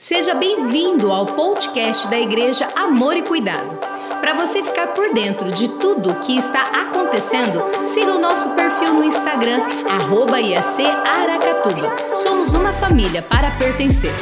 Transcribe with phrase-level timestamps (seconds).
[0.00, 3.76] Seja bem-vindo ao podcast da Igreja Amor e Cuidado.
[4.18, 8.94] Para você ficar por dentro de tudo o que está acontecendo, siga o nosso perfil
[8.94, 12.16] no Instagram, arroba IAC Aracatuba.
[12.16, 14.14] Somos uma família para pertencer.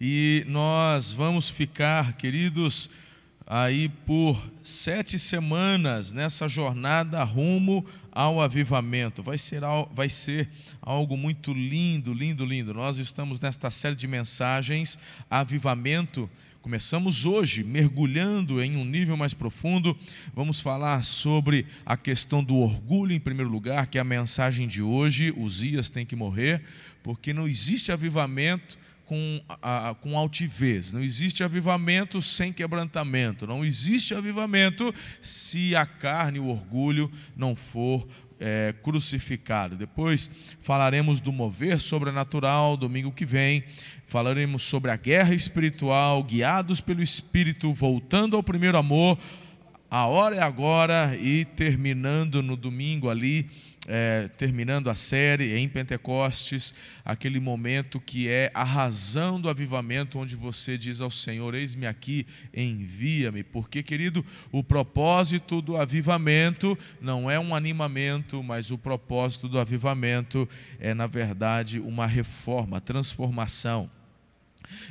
[0.00, 2.90] E nós vamos ficar, queridos,
[3.46, 9.22] aí por sete semanas nessa jornada rumo ao avivamento.
[9.22, 9.62] Vai ser,
[9.92, 10.48] vai ser
[10.80, 12.74] algo muito lindo, lindo, lindo.
[12.74, 14.98] Nós estamos nesta série de mensagens,
[15.28, 16.28] Avivamento.
[16.62, 19.96] Começamos hoje mergulhando em um nível mais profundo.
[20.34, 24.82] Vamos falar sobre a questão do orgulho, em primeiro lugar, que é a mensagem de
[24.82, 25.32] hoje.
[25.34, 26.62] Os dias têm que morrer,
[27.02, 28.78] porque não existe avivamento
[29.10, 36.38] com, a, com altivez, não existe avivamento sem quebrantamento, não existe avivamento se a carne
[36.38, 38.06] o orgulho não for
[38.38, 39.74] é, crucificado.
[39.74, 43.64] Depois falaremos do mover sobrenatural, domingo que vem.
[44.06, 49.18] Falaremos sobre a guerra espiritual, guiados pelo Espírito, voltando ao primeiro amor.
[49.90, 53.50] A hora é agora e terminando no domingo ali
[53.92, 56.72] é, terminando a série em Pentecostes,
[57.04, 62.24] aquele momento que é a razão do avivamento, onde você diz ao Senhor: Eis-me aqui,
[62.54, 63.42] envia-me.
[63.42, 70.48] Porque, querido, o propósito do avivamento não é um animamento, mas o propósito do avivamento
[70.78, 73.90] é, na verdade, uma reforma, transformação.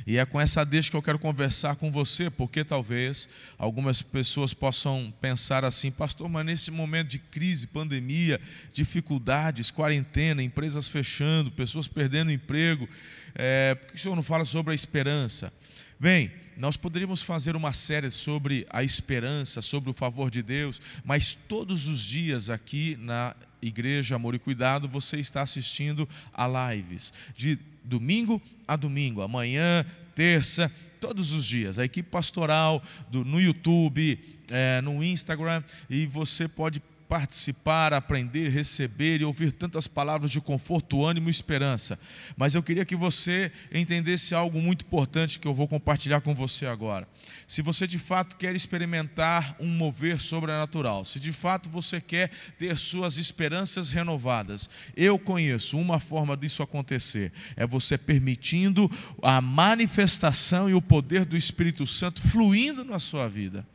[0.06, 3.28] E é com essa deixa que eu quero conversar com você, porque talvez
[3.58, 8.40] algumas pessoas possam pensar assim, pastor, mas nesse momento de crise, pandemia,
[8.72, 12.88] dificuldades, quarentena, empresas fechando, pessoas perdendo emprego,
[13.34, 15.52] é, por que o senhor não fala sobre a esperança?
[15.98, 21.34] Bem, nós poderíamos fazer uma série sobre a esperança, sobre o favor de Deus, mas
[21.48, 27.58] todos os dias aqui na Igreja Amor e Cuidado você está assistindo a lives de
[27.82, 31.78] domingo a domingo, amanhã, terça, todos os dias.
[31.78, 34.18] A equipe pastoral do, no YouTube,
[34.50, 41.04] é, no Instagram, e você pode participar, aprender, receber e ouvir tantas palavras de conforto,
[41.04, 41.98] ânimo e esperança.
[42.36, 46.66] Mas eu queria que você entendesse algo muito importante que eu vou compartilhar com você
[46.66, 47.08] agora.
[47.48, 52.78] Se você de fato quer experimentar um mover sobrenatural, se de fato você quer ter
[52.78, 58.88] suas esperanças renovadas, eu conheço uma forma disso acontecer: é você permitindo
[59.20, 63.66] a manifestação e o poder do Espírito Santo fluindo na sua vida.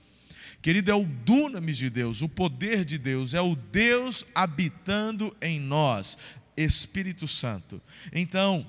[0.66, 5.60] Querido, é o dunamis de Deus, o poder de Deus, é o Deus habitando em
[5.60, 6.18] nós,
[6.58, 7.80] Espírito Santo.
[8.12, 8.66] Então,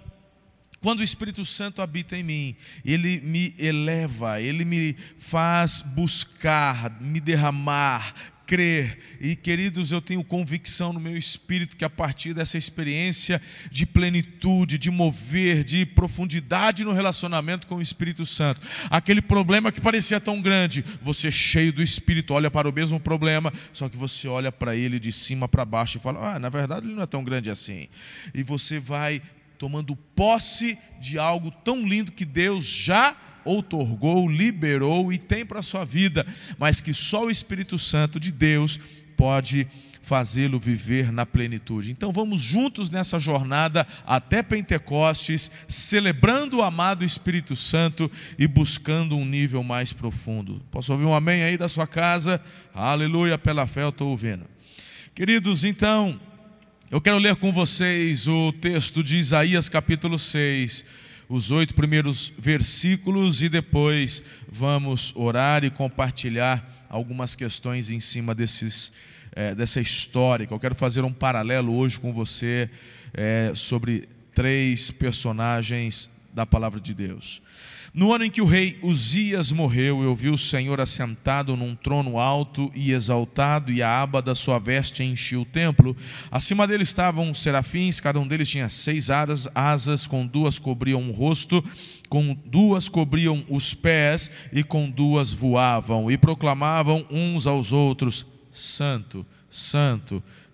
[0.83, 7.19] quando o Espírito Santo habita em mim, ele me eleva, ele me faz buscar, me
[7.19, 8.13] derramar,
[8.47, 8.99] crer.
[9.21, 14.79] E queridos, eu tenho convicção no meu espírito que a partir dessa experiência de plenitude,
[14.79, 20.41] de mover, de profundidade no relacionamento com o Espírito Santo, aquele problema que parecia tão
[20.41, 24.77] grande, você cheio do Espírito olha para o mesmo problema, só que você olha para
[24.77, 27.51] ele de cima para baixo e fala: "Ah, na verdade ele não é tão grande
[27.51, 27.89] assim".
[28.33, 29.21] E você vai
[29.59, 35.63] tomando posse de algo tão lindo que Deus já outorgou, liberou e tem para a
[35.63, 36.27] sua vida,
[36.59, 38.79] mas que só o Espírito Santo de Deus
[39.17, 39.67] pode
[40.07, 41.91] fazê-lo viver na plenitude.
[41.91, 48.09] Então vamos juntos nessa jornada até Pentecostes, celebrando o amado Espírito Santo
[48.39, 50.63] e buscando um nível mais profundo.
[50.71, 52.41] Posso ouvir um amém aí da sua casa?
[52.73, 54.45] Aleluia, pela fé eu estou ouvindo.
[55.13, 56.21] Queridos, então,
[56.89, 60.85] eu quero ler com vocês o texto de Isaías capítulo 6
[61.29, 68.93] os oito primeiros versículos e depois vamos orar e compartilhar algumas questões em cima desses,
[69.33, 70.47] é, dessa história.
[70.49, 72.71] Eu quero fazer um paralelo hoje com você
[73.13, 77.43] é, sobre três personagens da palavra de Deus.
[77.97, 82.19] No ano em que o rei Uzias morreu, eu vi o Senhor assentado num trono
[82.19, 85.97] alto e exaltado, e a aba da sua veste enchia o templo.
[86.31, 91.11] Acima dele estavam serafins, cada um deles tinha seis asas, asas com duas cobriam o
[91.11, 91.65] rosto,
[92.11, 99.25] com duas cobriam os pés, e com duas voavam, e proclamavam uns aos outros: Santo,
[99.49, 100.46] Santo, Santo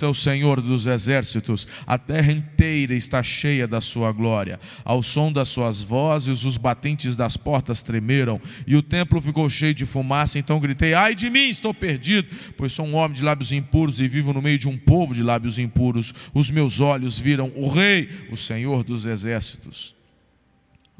[0.00, 4.60] é o Senhor dos exércitos, a terra inteira está cheia da sua glória.
[4.84, 9.74] Ao som das suas vozes, os batentes das portas tremeram, e o templo ficou cheio
[9.74, 10.38] de fumaça.
[10.38, 14.06] Então gritei: Ai de mim, estou perdido, pois sou um homem de lábios impuros e
[14.06, 16.14] vivo no meio de um povo de lábios impuros.
[16.32, 19.96] Os meus olhos viram o Rei, o Senhor dos exércitos.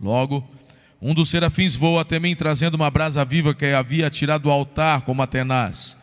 [0.00, 0.48] Logo,
[1.00, 5.02] um dos serafins voou até mim, trazendo uma brasa viva que havia tirado do altar
[5.02, 5.96] como a tenaz.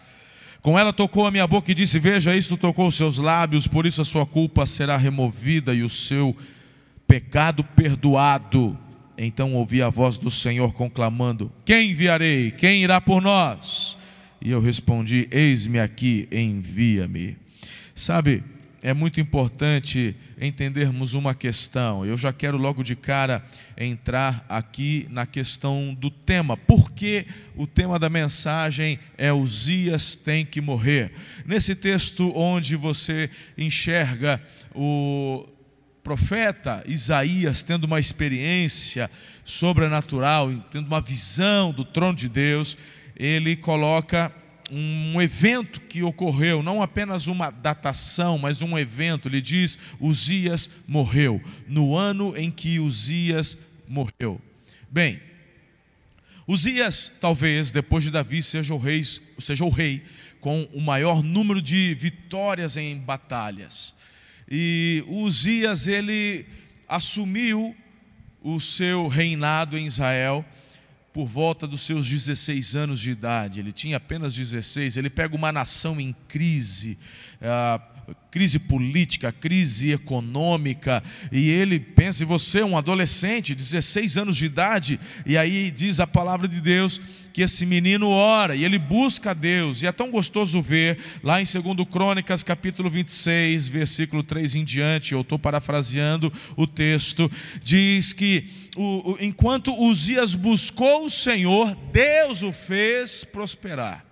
[0.66, 3.86] Com ela tocou a minha boca e disse: Veja, isto tocou os seus lábios, por
[3.86, 6.36] isso a sua culpa será removida e o seu
[7.06, 8.76] pecado perdoado.
[9.16, 12.50] Então ouvi a voz do Senhor conclamando: Quem enviarei?
[12.50, 13.96] Quem irá por nós?
[14.42, 17.38] E eu respondi: Eis-me aqui, envia-me.
[17.94, 18.44] Sabe,
[18.86, 22.06] é muito importante entendermos uma questão.
[22.06, 23.44] Eu já quero logo de cara
[23.76, 26.56] entrar aqui na questão do tema.
[26.56, 31.12] Por que o tema da mensagem é Uzias tem que morrer?
[31.48, 33.28] Nesse texto onde você
[33.58, 34.40] enxerga
[34.76, 35.50] o
[36.04, 39.10] profeta Isaías tendo uma experiência
[39.44, 42.78] sobrenatural, tendo uma visão do trono de Deus,
[43.18, 44.31] ele coloca
[44.72, 49.28] um evento que ocorreu, não apenas uma datação, mas um evento.
[49.28, 53.58] Ele diz: Uzias morreu, no ano em que Uzias
[53.88, 54.42] morreu.
[54.90, 55.20] Bem,
[56.48, 59.04] Uzias, talvez, depois de Davi, seja o rei,
[59.40, 60.04] seja o rei
[60.40, 63.96] com o maior número de vitórias em batalhas.
[64.50, 66.46] E Uzias, ele
[66.88, 67.76] assumiu
[68.44, 70.46] o seu reinado em Israel
[71.16, 75.50] por volta dos seus 16 anos de idade, ele tinha apenas 16, ele pega uma
[75.50, 76.98] nação em crise,
[77.42, 77.80] ah,
[78.30, 81.02] crise política, crise econômica,
[81.32, 86.02] e ele pensa, e você é um adolescente, 16 anos de idade, e aí diz
[86.02, 87.00] a palavra de Deus
[87.36, 91.42] que esse menino ora e ele busca a Deus, e é tão gostoso ver lá
[91.42, 97.30] em 2 Crônicas, capítulo 26, versículo 3 em diante, eu estou parafraseando o texto,
[97.62, 98.48] diz que
[98.78, 104.06] o, o, enquanto Uzias buscou o Senhor, Deus o fez prosperar.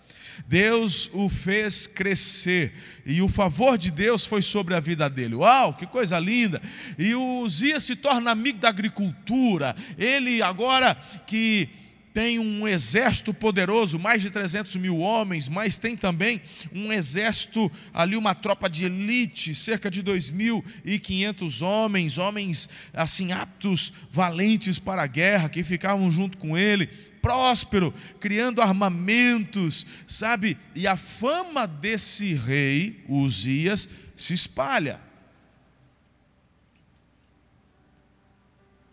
[0.46, 2.74] Deus o fez crescer
[3.06, 5.36] e o favor de Deus foi sobre a vida dele.
[5.36, 6.62] Uau, que coisa linda!
[7.00, 9.76] E o Uzias se torna amigo da agricultura.
[9.98, 10.96] Ele agora
[11.26, 11.70] que
[12.14, 18.16] tem um exército poderoso, mais de 300 mil homens, mas tem também um exército ali,
[18.16, 25.50] uma tropa de elite, cerca de 2.500 homens, homens assim aptos, valentes para a guerra,
[25.50, 26.88] que ficavam junto com ele,
[27.20, 30.58] próspero, criando armamentos, sabe?
[30.76, 35.00] E a fama desse rei, Uzias, se espalha.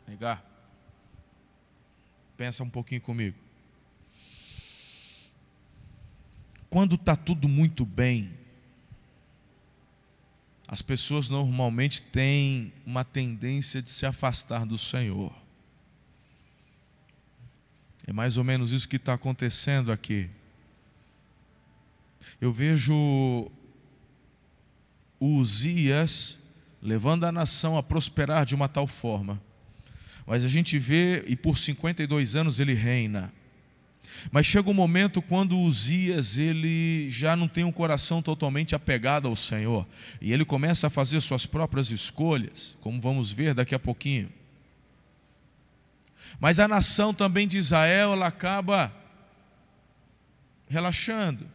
[0.08, 0.49] Negar.
[2.40, 3.36] Pensa um pouquinho comigo.
[6.70, 8.32] Quando está tudo muito bem,
[10.66, 15.30] as pessoas normalmente têm uma tendência de se afastar do Senhor.
[18.06, 20.30] É mais ou menos isso que está acontecendo aqui.
[22.40, 23.52] Eu vejo
[25.20, 26.38] Uzias
[26.80, 29.38] levando a nação a prosperar de uma tal forma
[30.26, 33.32] mas a gente vê, e por 52 anos ele reina.
[34.30, 39.36] Mas chega um momento quando Uzias ele já não tem um coração totalmente apegado ao
[39.36, 39.86] Senhor,
[40.20, 44.30] e ele começa a fazer suas próprias escolhas, como vamos ver daqui a pouquinho.
[46.38, 48.92] Mas a nação também de Israel, ela acaba
[50.68, 51.46] relaxando.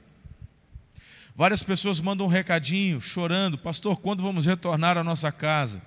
[1.36, 5.82] Várias pessoas mandam um recadinho, chorando: Pastor, quando vamos retornar à nossa casa?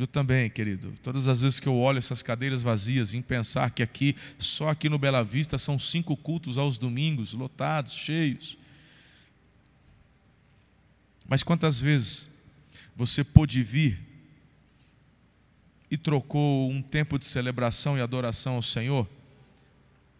[0.00, 0.94] Eu também, querido.
[1.02, 4.88] Todas as vezes que eu olho essas cadeiras vazias, em pensar que aqui, só aqui
[4.88, 8.56] no Bela Vista, são cinco cultos aos domingos, lotados, cheios.
[11.28, 12.30] Mas quantas vezes
[12.96, 14.00] você pôde vir
[15.90, 19.06] e trocou um tempo de celebração e adoração ao Senhor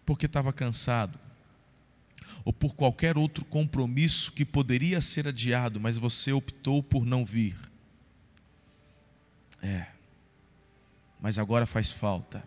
[0.05, 1.19] porque estava cansado,
[2.45, 7.70] ou por qualquer outro compromisso que poderia ser adiado, mas você optou por não vir?
[9.63, 9.87] É.
[11.21, 12.43] Mas agora faz falta.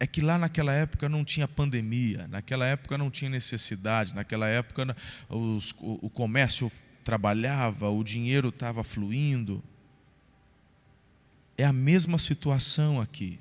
[0.00, 4.96] É que lá naquela época não tinha pandemia, naquela época não tinha necessidade, naquela época
[5.28, 6.70] os, o, o comércio
[7.02, 9.62] trabalhava, o dinheiro estava fluindo.
[11.56, 13.40] É a mesma situação aqui,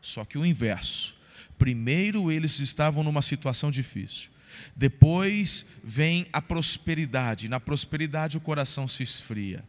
[0.00, 1.16] só que o inverso.
[1.56, 4.30] Primeiro eles estavam numa situação difícil.
[4.74, 7.48] Depois vem a prosperidade.
[7.48, 9.64] Na prosperidade o coração se esfria.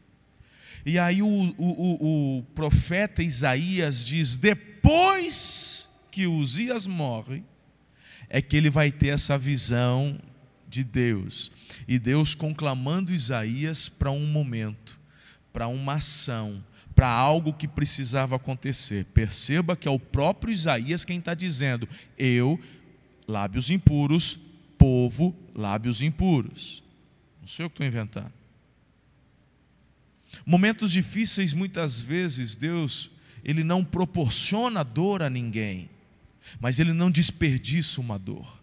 [0.85, 7.43] E aí o, o, o, o profeta Isaías diz: depois que Uzias morre,
[8.29, 10.19] é que ele vai ter essa visão
[10.67, 11.51] de Deus.
[11.87, 14.99] E Deus conclamando Isaías para um momento,
[15.53, 16.63] para uma ação,
[16.95, 19.05] para algo que precisava acontecer.
[19.05, 22.59] Perceba que é o próprio Isaías quem está dizendo: Eu,
[23.27, 24.39] lábios impuros,
[24.77, 26.83] povo, lábios impuros.
[27.39, 28.33] Não sei o que estou inventando.
[30.45, 33.11] Momentos difíceis, muitas vezes, Deus,
[33.43, 35.89] Ele não proporciona dor a ninguém,
[36.59, 38.61] mas Ele não desperdiça uma dor.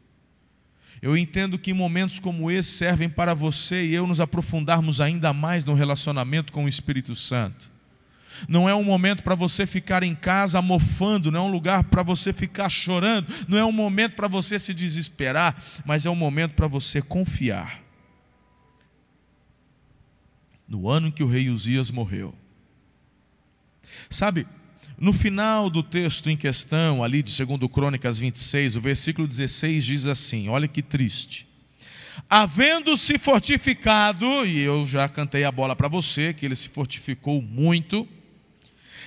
[1.03, 5.65] Eu entendo que momentos como esse servem para você e eu nos aprofundarmos ainda mais
[5.65, 7.71] no relacionamento com o Espírito Santo.
[8.49, 12.03] Não é um momento para você ficar em casa mofando, não é um lugar para
[12.03, 16.55] você ficar chorando, não é um momento para você se desesperar, mas é um momento
[16.55, 17.84] para você confiar.
[20.67, 22.35] No ano em que o rei Uzias morreu.
[24.09, 24.47] Sabe,
[24.99, 30.07] no final do texto em questão, ali de 2 Crônicas 26, o versículo 16 diz
[30.07, 31.49] assim: olha que triste.
[32.31, 38.09] Havendo-se fortificado, e eu já cantei a bola para você, que ele se fortificou muito,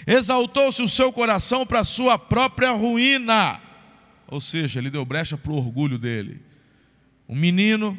[0.05, 3.61] exaltou-se o seu coração para a sua própria ruína,
[4.27, 6.41] ou seja, ele deu brecha para o orgulho dele.
[7.29, 7.97] Um menino,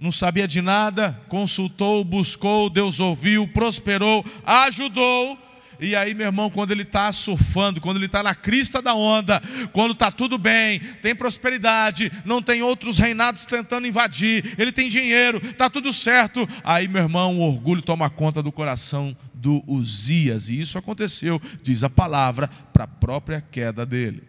[0.00, 5.38] não sabia de nada, consultou, buscou, Deus ouviu, prosperou, ajudou,
[5.80, 9.42] e aí, meu irmão, quando ele está surfando, quando ele está na crista da onda,
[9.72, 15.40] quando está tudo bem, tem prosperidade, não tem outros reinados tentando invadir, ele tem dinheiro,
[15.42, 16.46] está tudo certo.
[16.62, 21.82] Aí, meu irmão, o orgulho toma conta do coração do Uzias, e isso aconteceu, diz
[21.82, 24.22] a palavra, para a própria queda dele.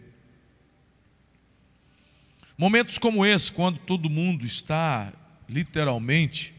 [2.58, 5.12] Momentos como esse, quando todo mundo está
[5.52, 6.54] literalmente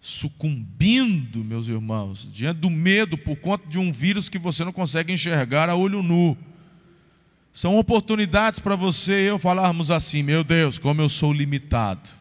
[0.00, 5.12] sucumbindo, meus irmãos, diante do medo por conta de um vírus que você não consegue
[5.12, 6.36] enxergar a olho nu.
[7.52, 12.19] São oportunidades para você e eu falarmos assim: meu Deus, como eu sou limitado.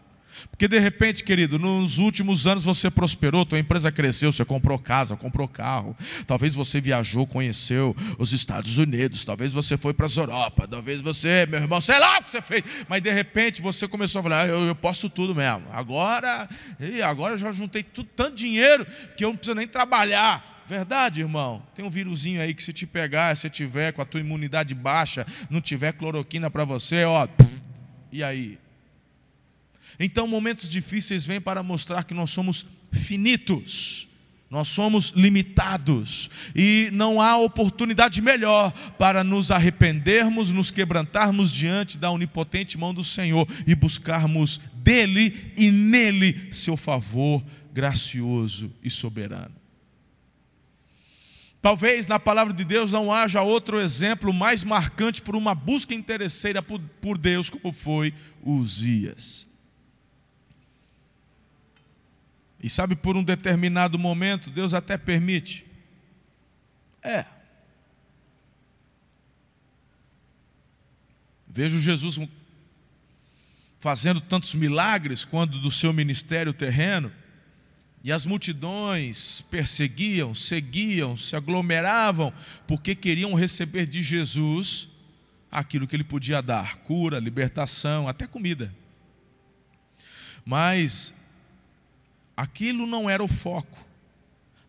[0.50, 5.16] Porque de repente, querido, nos últimos anos você prosperou, tua empresa cresceu, você comprou casa,
[5.16, 5.96] comprou carro.
[6.28, 11.46] Talvez você viajou, conheceu os Estados Unidos, talvez você foi para a Europa, talvez você,
[11.50, 12.64] meu irmão, sei lá o que você fez.
[12.88, 15.66] Mas de repente você começou a falar: ah, eu, eu posso tudo mesmo.
[15.72, 20.58] Agora, e agora eu já juntei tudo, tanto dinheiro que eu não preciso nem trabalhar.
[20.70, 21.64] Verdade, irmão?
[21.74, 25.26] Tem um vírusinho aí que se te pegar, se tiver com a tua imunidade baixa,
[25.50, 27.28] não tiver cloroquina para você, ó,
[28.12, 28.60] e aí?
[30.00, 34.08] Então, momentos difíceis vêm para mostrar que nós somos finitos,
[34.50, 42.10] nós somos limitados e não há oportunidade melhor para nos arrependermos, nos quebrantarmos diante da
[42.10, 49.60] onipotente mão do Senhor e buscarmos dele e nele seu favor gracioso e soberano.
[51.62, 56.62] Talvez na palavra de Deus não haja outro exemplo mais marcante por uma busca interesseira
[56.62, 59.49] por, Deus, como foi Uzias.
[62.62, 65.66] E sabe, por um determinado momento, Deus até permite.
[67.02, 67.26] É.
[71.48, 72.20] Vejo Jesus
[73.80, 77.12] fazendo tantos milagres quando do seu ministério terreno,
[78.04, 82.34] e as multidões perseguiam, seguiam, se aglomeravam,
[82.66, 84.88] porque queriam receber de Jesus
[85.52, 88.74] aquilo que ele podia dar: cura, libertação, até comida.
[90.46, 91.14] Mas
[92.40, 93.86] aquilo não era o foco.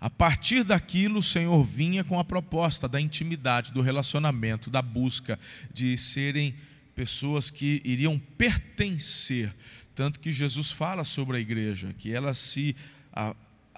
[0.00, 5.38] A partir daquilo, o Senhor vinha com a proposta da intimidade, do relacionamento, da busca
[5.72, 6.54] de serem
[6.96, 9.54] pessoas que iriam pertencer.
[9.94, 12.74] Tanto que Jesus fala sobre a igreja, que ela se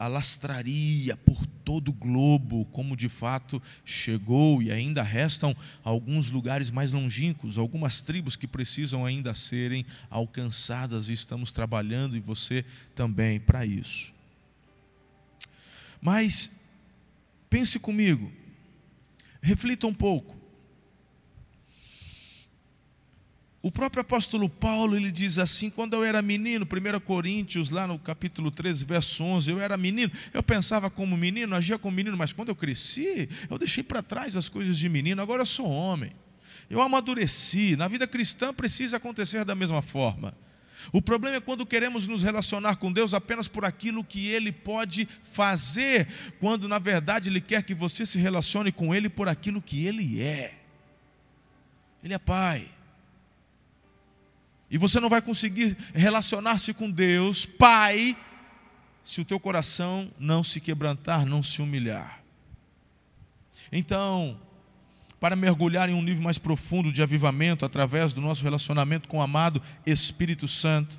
[0.04, 6.92] alastraria por todo o globo, como de fato chegou, e ainda restam alguns lugares mais
[6.92, 13.64] longínquos, algumas tribos que precisam ainda serem alcançadas, e estamos trabalhando, e você também, para
[13.64, 14.12] isso.
[16.00, 16.50] Mas,
[17.49, 18.32] pense comigo,
[19.40, 20.41] reflita um pouco.
[23.62, 27.97] O próprio apóstolo Paulo, ele diz assim, quando eu era menino, 1 Coríntios, lá no
[27.97, 32.33] capítulo 13, verso 11, eu era menino, eu pensava como menino, agia como menino, mas
[32.33, 36.11] quando eu cresci, eu deixei para trás as coisas de menino, agora eu sou homem.
[36.69, 40.35] Eu amadureci, na vida cristã precisa acontecer da mesma forma.
[40.90, 45.09] O problema é quando queremos nos relacionar com Deus apenas por aquilo que Ele pode
[45.23, 46.09] fazer,
[46.40, 50.21] quando na verdade Ele quer que você se relacione com Ele por aquilo que Ele
[50.21, 50.54] é.
[52.02, 52.69] Ele é Pai.
[54.72, 58.16] E você não vai conseguir relacionar-se com Deus, Pai,
[59.04, 62.24] se o teu coração não se quebrantar, não se humilhar.
[63.70, 64.40] Então,
[65.20, 69.22] para mergulhar em um nível mais profundo de avivamento através do nosso relacionamento com o
[69.22, 70.98] amado Espírito Santo,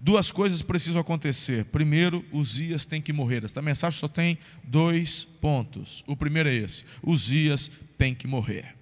[0.00, 1.64] duas coisas precisam acontecer.
[1.64, 3.44] Primeiro, Uzias tem que morrer.
[3.44, 6.04] Esta mensagem só tem dois pontos.
[6.06, 7.68] O primeiro é esse: Uzias
[7.98, 8.76] tem que morrer.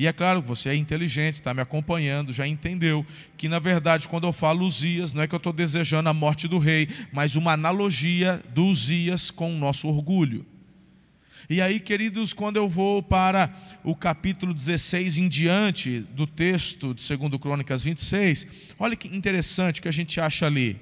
[0.00, 3.04] E é claro, você é inteligente, está me acompanhando, já entendeu
[3.36, 6.48] que, na verdade, quando eu falo Uzias, não é que eu estou desejando a morte
[6.48, 10.46] do rei, mas uma analogia do Uzias com o nosso orgulho.
[11.50, 13.54] E aí, queridos, quando eu vou para
[13.84, 18.46] o capítulo 16 em diante do texto de 2 Crônicas 26,
[18.78, 20.80] olha que interessante que a gente acha ali.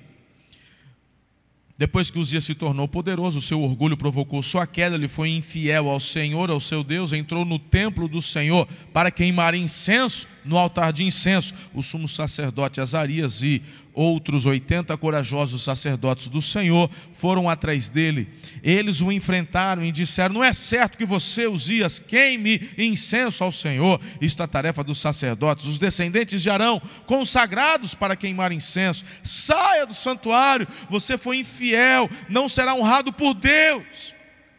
[1.79, 6.01] Depois que Uzias se tornou poderoso, seu orgulho provocou sua queda, ele foi infiel ao
[6.01, 11.05] Senhor, ao seu Deus, entrou no templo do Senhor para queimar incenso no altar de
[11.05, 11.55] incenso.
[11.73, 13.63] O sumo sacerdote Azarias e
[13.99, 18.29] outros 80 corajosos sacerdotes do Senhor foram atrás dele.
[18.63, 24.01] Eles o enfrentaram e disseram: Não é certo que você, Uzias, queime incenso ao Senhor.
[24.21, 29.05] Isto é a tarefa dos sacerdotes, os descendentes de Arão, consagrados para queimar incenso.
[29.25, 34.15] Saia do santuário, você foi infiel, não será honrado por Deus.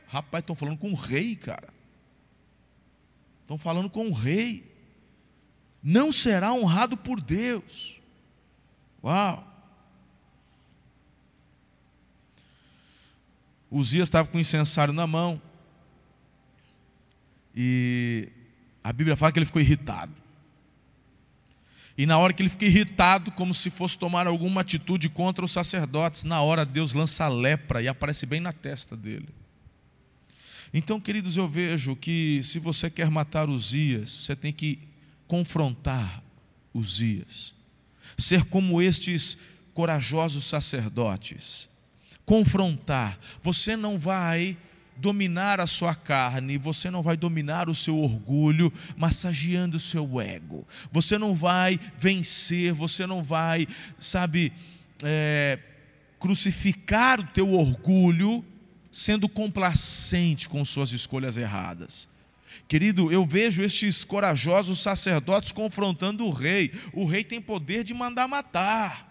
[0.07, 1.69] Rapaz, estão falando com o rei, cara.
[3.41, 4.69] Estão falando com o rei.
[5.81, 7.98] Não será honrado por Deus.
[9.03, 9.45] Uau!
[13.71, 15.41] Uzias estava com o incensário na mão.
[17.55, 18.29] E
[18.83, 20.13] a Bíblia fala que ele ficou irritado.
[21.97, 25.51] E na hora que ele fica irritado, como se fosse tomar alguma atitude contra os
[25.51, 29.27] sacerdotes, na hora Deus lança a lepra e aparece bem na testa dele.
[30.73, 34.79] Então, queridos, eu vejo que se você quer matar Uzias, você tem que
[35.27, 36.23] confrontar
[36.73, 37.58] Uzias
[38.19, 39.37] ser como estes
[39.73, 41.69] corajosos sacerdotes,
[42.25, 43.19] confrontar.
[43.41, 44.57] Você não vai
[44.99, 50.67] dominar a sua carne, você não vai dominar o seu orgulho, massageando o seu ego.
[50.91, 53.65] Você não vai vencer, você não vai,
[53.97, 54.51] sabe,
[55.03, 55.57] é,
[56.19, 58.43] crucificar o teu orgulho
[58.91, 62.09] sendo complacente com suas escolhas erradas.
[62.69, 66.71] Querido, eu vejo estes corajosos sacerdotes confrontando o rei.
[66.93, 69.09] O rei tem poder de mandar matar.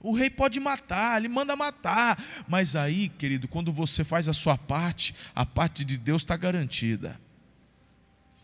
[0.00, 2.20] O rei pode matar, ele manda matar.
[2.48, 7.16] Mas aí, querido, quando você faz a sua parte, a parte de Deus está garantida.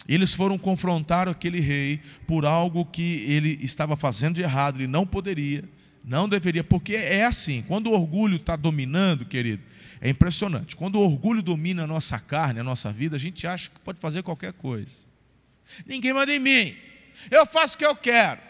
[0.09, 5.05] Eles foram confrontar aquele rei por algo que ele estava fazendo de errado, ele não
[5.05, 5.65] poderia,
[6.05, 9.63] não deveria, porque é assim: quando o orgulho está dominando, querido,
[10.03, 10.75] é impressionante.
[10.75, 14.01] Quando o orgulho domina a nossa carne, a nossa vida, a gente acha que pode
[14.01, 14.91] fazer qualquer coisa.
[15.87, 16.77] Ninguém manda em mim.
[17.31, 18.41] Eu faço o que eu quero.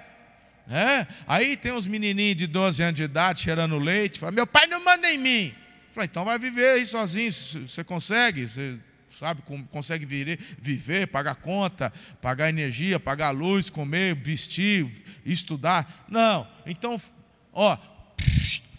[0.66, 1.07] É?
[1.27, 4.18] Aí tem uns menininhos de 12 anos de idade cheirando leite.
[4.18, 5.55] Fala, meu pai não manda em mim.
[5.92, 7.31] Fala, então vai viver aí sozinho.
[7.31, 8.48] Você consegue?
[8.48, 14.90] Você sabe, consegue viver, viver, pagar conta, pagar energia, pagar luz, comer, vestir,
[15.22, 16.07] estudar.
[16.09, 16.48] Não.
[16.64, 16.98] Então,
[17.53, 17.77] ó,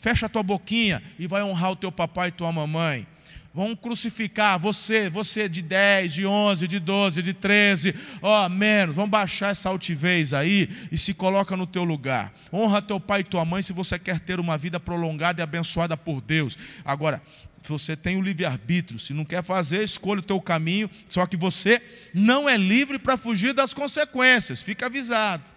[0.03, 3.07] fecha a tua boquinha e vai honrar o teu papai e tua mamãe.
[3.53, 8.97] Vão crucificar você, você de 10, de 11, de 12, de 13, ó, menos.
[8.97, 12.33] Vão baixar essa altivez aí e se coloca no teu lugar.
[12.51, 15.95] Honra teu pai e tua mãe se você quer ter uma vida prolongada e abençoada
[15.95, 16.57] por Deus.
[16.83, 17.21] Agora,
[17.65, 21.81] você tem o livre-arbítrio, se não quer fazer, escolha o teu caminho, só que você
[22.13, 25.52] não é livre para fugir das consequências, fica avisado.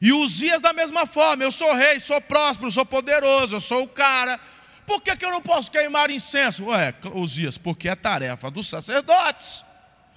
[0.00, 3.88] E Uzias da mesma forma, eu sou rei, sou próspero, sou poderoso, eu sou o
[3.88, 4.38] cara.
[4.86, 6.66] Por que, que eu não posso queimar incenso?
[6.66, 9.64] Ué, Uzias, porque é tarefa dos sacerdotes.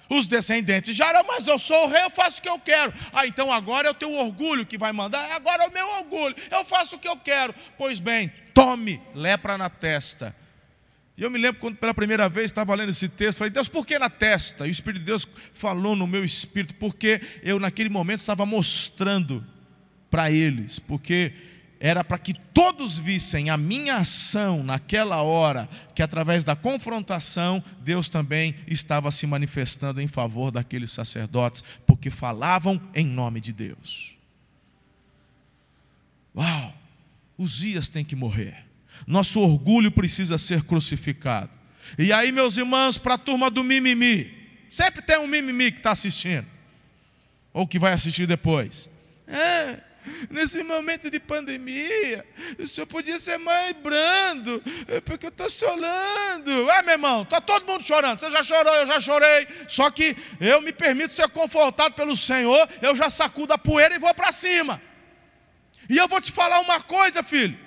[0.08, 2.92] Os descendentes já eram, mas eu sou o rei, eu faço o que eu quero.
[3.12, 6.36] Ah, então agora é o teu orgulho que vai mandar, agora é o meu orgulho,
[6.50, 7.54] eu faço o que eu quero.
[7.78, 10.34] Pois bem, tome lepra na testa.
[11.16, 13.86] E eu me lembro quando pela primeira vez estava lendo esse texto, falei, Deus, por
[13.86, 14.66] que na testa?
[14.66, 19.46] E o Espírito de Deus falou no meu espírito, porque eu naquele momento estava mostrando
[20.14, 21.32] para eles, porque
[21.80, 28.08] era para que todos vissem a minha ação naquela hora, que através da confrontação, Deus
[28.08, 34.14] também estava se manifestando em favor daqueles sacerdotes, porque falavam em nome de Deus.
[36.32, 36.72] Uau!
[37.36, 38.64] Uzias tem que morrer.
[39.08, 41.58] Nosso orgulho precisa ser crucificado.
[41.98, 44.32] E aí, meus irmãos, para a turma do mimimi,
[44.70, 46.46] sempre tem um mimimi que está assistindo,
[47.52, 48.88] ou que vai assistir depois.
[49.26, 49.80] É,
[50.30, 52.26] Nesse momento de pandemia,
[52.58, 56.70] o senhor podia ser mais brando, é porque eu estou chorando.
[56.70, 58.20] É, meu irmão, está todo mundo chorando.
[58.20, 59.46] Você já chorou, eu já chorei.
[59.66, 63.98] Só que eu me permito ser confortado pelo Senhor, eu já sacudo a poeira e
[63.98, 64.80] vou para cima.
[65.88, 67.63] E eu vou te falar uma coisa, filho.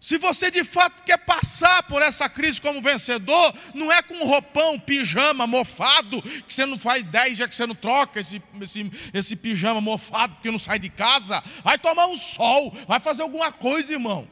[0.00, 4.78] Se você de fato quer passar por essa crise como vencedor, não é com roupão,
[4.78, 9.36] pijama mofado, que você não faz 10 dias que você não troca esse, esse, esse
[9.36, 11.42] pijama mofado porque não sai de casa.
[11.64, 14.28] Vai tomar um sol, vai fazer alguma coisa, irmão.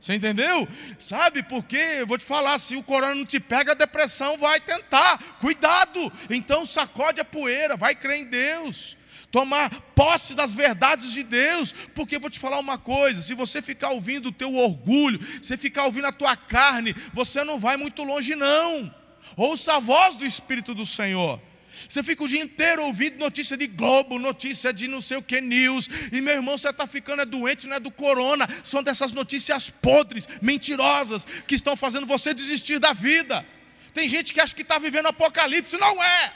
[0.00, 0.66] Você entendeu?
[1.04, 4.58] Sabe, porque eu vou te falar: se o corona não te pega, a depressão vai
[4.58, 5.18] tentar.
[5.38, 6.10] Cuidado!
[6.30, 8.96] Então sacode a poeira, vai crer em Deus
[9.30, 13.62] tomar posse das verdades de Deus, porque eu vou te falar uma coisa: se você
[13.62, 18.02] ficar ouvindo o teu orgulho, se ficar ouvindo a tua carne, você não vai muito
[18.02, 18.92] longe, não.
[19.36, 21.40] Ouça a voz do Espírito do Senhor.
[21.88, 25.40] Você fica o dia inteiro ouvindo notícia de Globo, notícia de não sei o que
[25.40, 29.12] news, e meu irmão, você está ficando é doente, não é do corona, são dessas
[29.12, 33.46] notícias podres, mentirosas, que estão fazendo você desistir da vida.
[33.94, 36.32] Tem gente que acha que está vivendo apocalipse, não é.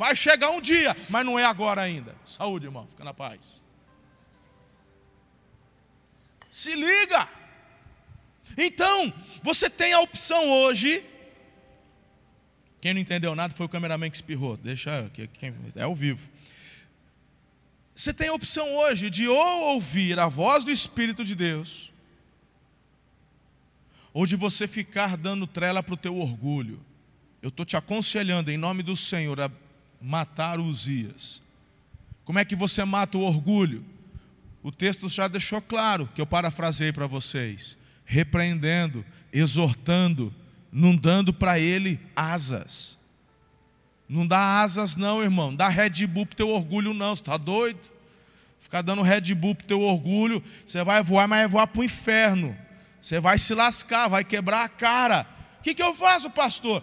[0.00, 2.16] Vai chegar um dia, mas não é agora ainda.
[2.24, 3.60] Saúde, irmão, fica na paz.
[6.50, 7.28] Se liga.
[8.56, 11.04] Então, você tem a opção hoje
[12.80, 14.56] quem não entendeu nada foi o cameraman que espirrou.
[14.56, 16.26] Deixa, quem, é ao vivo.
[17.94, 21.92] Você tem a opção hoje de ou ouvir a voz do Espírito de Deus,
[24.14, 26.80] ou de você ficar dando trela para o teu orgulho.
[27.42, 29.50] Eu estou te aconselhando, em nome do Senhor, a
[30.00, 31.42] matar os Uzias.
[32.24, 33.84] Como é que você mata o orgulho?
[34.62, 40.34] O texto já deixou claro, que eu parafrasei para vocês: repreendendo, exortando,
[40.70, 42.98] não dando para ele asas.
[44.08, 45.54] Não dá asas, não, irmão.
[45.54, 47.14] Dá Red Bull para teu orgulho, não.
[47.14, 47.78] Você está doido?
[48.58, 51.84] Ficar dando Red Bull para teu orgulho, você vai voar, mas vai voar para o
[51.84, 52.56] inferno.
[53.00, 55.26] Você vai se lascar, vai quebrar a cara.
[55.58, 56.82] O que, que eu faço, pastor?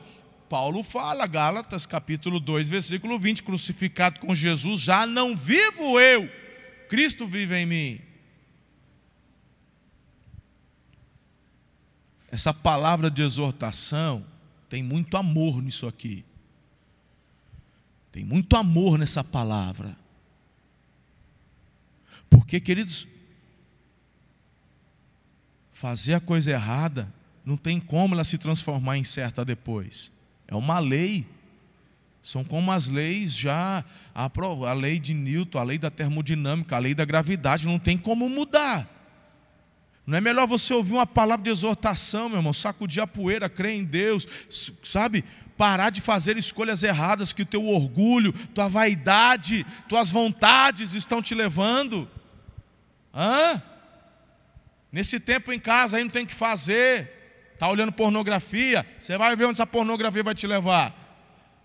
[0.49, 6.29] Paulo fala, Gálatas capítulo 2, versículo 20: crucificado com Jesus, já não vivo eu,
[6.89, 8.01] Cristo vive em mim.
[12.29, 14.25] Essa palavra de exortação
[14.69, 16.25] tem muito amor nisso aqui.
[18.11, 19.97] Tem muito amor nessa palavra.
[22.29, 23.07] Porque, queridos,
[25.71, 27.13] fazer a coisa errada
[27.45, 30.11] não tem como ela se transformar em certa depois.
[30.47, 31.25] É uma lei.
[32.21, 36.93] São como as leis já, a, lei de Newton, a lei da termodinâmica, a lei
[36.93, 38.85] da gravidade, não tem como mudar.
[40.05, 43.73] Não é melhor você ouvir uma palavra de exortação, meu irmão, sacudir a poeira, crer
[43.73, 44.27] em Deus,
[44.83, 45.23] sabe?
[45.57, 51.35] Parar de fazer escolhas erradas que o teu orgulho, tua vaidade, tuas vontades estão te
[51.35, 52.09] levando.
[53.13, 53.61] Hã?
[54.91, 57.16] Nesse tempo em casa aí não tem que fazer.
[57.57, 60.93] Está olhando pornografia, você vai ver onde essa pornografia vai te levar.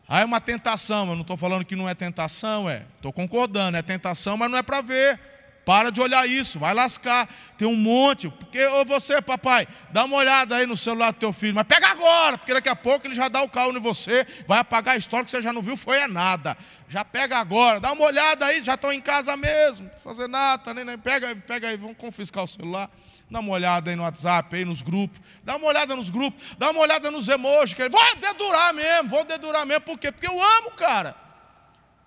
[0.09, 2.87] Aí é uma tentação, eu não estou falando que não é tentação, é.
[2.95, 5.21] Estou concordando, é tentação, mas não é para ver.
[5.67, 7.29] Para de olhar isso, vai lascar.
[7.59, 8.31] Tem um monte.
[8.31, 11.89] Porque, ou você, papai, dá uma olhada aí no celular do teu filho, mas pega
[11.89, 14.99] agora, porque daqui a pouco ele já dá o carro em você, vai apagar a
[14.99, 16.57] história que você já não viu, foi é nada.
[16.89, 20.63] Já pega agora, dá uma olhada aí, já estão em casa mesmo, não fazer nada,
[20.63, 22.91] tá nem, nem, pega, pega aí, vamos confiscar o celular.
[23.33, 25.19] Dá uma olhada aí no WhatsApp, aí nos grupos.
[25.43, 27.73] Dá uma olhada nos grupos, dá uma olhada nos emojis.
[27.73, 29.81] Que vou dedurar mesmo, vou dedurar mesmo.
[29.81, 30.13] Por quê?
[30.13, 31.17] Porque eu amo, cara.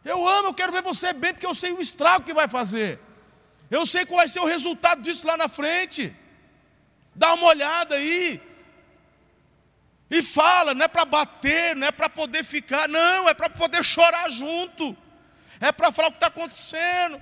[0.03, 2.99] Eu amo, eu quero ver você bem, porque eu sei o estrago que vai fazer.
[3.71, 6.15] Eu sei qual vai ser o resultado disso lá na frente.
[7.15, 8.39] Dá uma olhada aí.
[10.11, 13.83] E fala, não é para bater, não é para poder ficar, não, é para poder
[13.83, 14.95] chorar junto.
[15.59, 17.19] É para falar o que está acontecendo.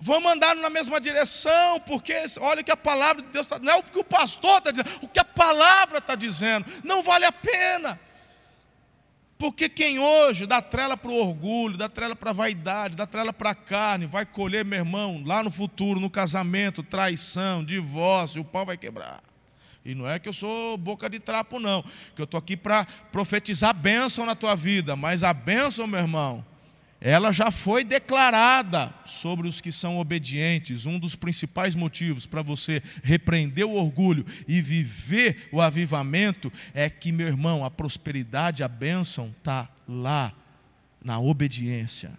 [0.00, 3.72] Vamos andar na mesma direção, porque olha o que a palavra de Deus está, não
[3.72, 7.24] é o que o pastor está dizendo, o que a palavra está dizendo, não vale
[7.24, 7.98] a pena.
[9.38, 13.32] Porque quem hoje dá trela para o orgulho, dá trela para a vaidade, dá trela
[13.32, 18.44] para a carne, vai colher, meu irmão, lá no futuro, no casamento, traição, divórcio, o
[18.44, 19.22] pau vai quebrar.
[19.84, 21.82] E não é que eu sou boca de trapo, não.
[22.14, 24.96] Que eu estou aqui para profetizar bênção na tua vida.
[24.96, 26.44] Mas a bênção, meu irmão,
[27.06, 30.86] ela já foi declarada sobre os que são obedientes.
[30.86, 37.12] Um dos principais motivos para você repreender o orgulho e viver o avivamento é que,
[37.12, 40.32] meu irmão, a prosperidade, a bênção está lá,
[41.04, 42.10] na obediência.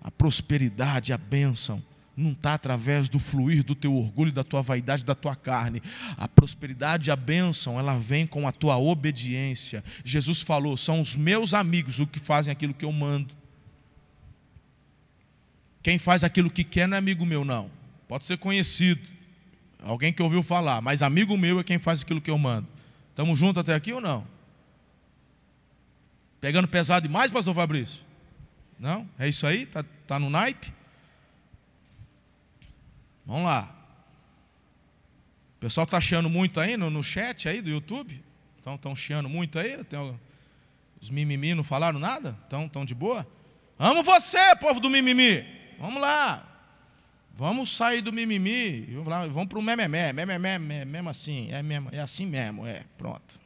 [0.00, 1.82] A prosperidade, a bênção
[2.16, 5.82] não está através do fluir do teu orgulho, da tua vaidade, da tua carne.
[6.16, 9.82] A prosperidade, a bênção, ela vem com a tua obediência.
[10.04, 13.39] Jesus falou: são os meus amigos os que fazem aquilo que eu mando.
[15.82, 17.70] Quem faz aquilo que quer não é amigo meu, não.
[18.06, 19.08] Pode ser conhecido,
[19.82, 22.66] alguém que ouviu falar, mas amigo meu é quem faz aquilo que eu mando.
[23.10, 24.26] Estamos juntos até aqui ou não?
[26.40, 28.02] Pegando pesado demais, pastor Fabrício?
[28.78, 29.08] Não?
[29.18, 29.62] É isso aí?
[29.62, 30.72] Está tá no naipe?
[33.26, 33.76] Vamos lá.
[35.56, 38.24] O pessoal está chiando muito aí no, no chat aí do YouTube?
[38.56, 39.84] Estão tão chiando muito aí?
[39.84, 40.18] Tem,
[41.00, 42.36] os mimimi não falaram nada?
[42.44, 43.26] Estão tão de boa?
[43.78, 45.59] Amo você, povo do mimimi.
[45.80, 46.46] Vamos lá.
[47.34, 48.82] Vamos sair do mimimi.
[49.32, 50.12] Vamos para o mememé.
[50.12, 51.50] Mememé, mesmo assim.
[51.50, 52.66] É, mesmo, é assim mesmo.
[52.66, 53.40] É, pronto.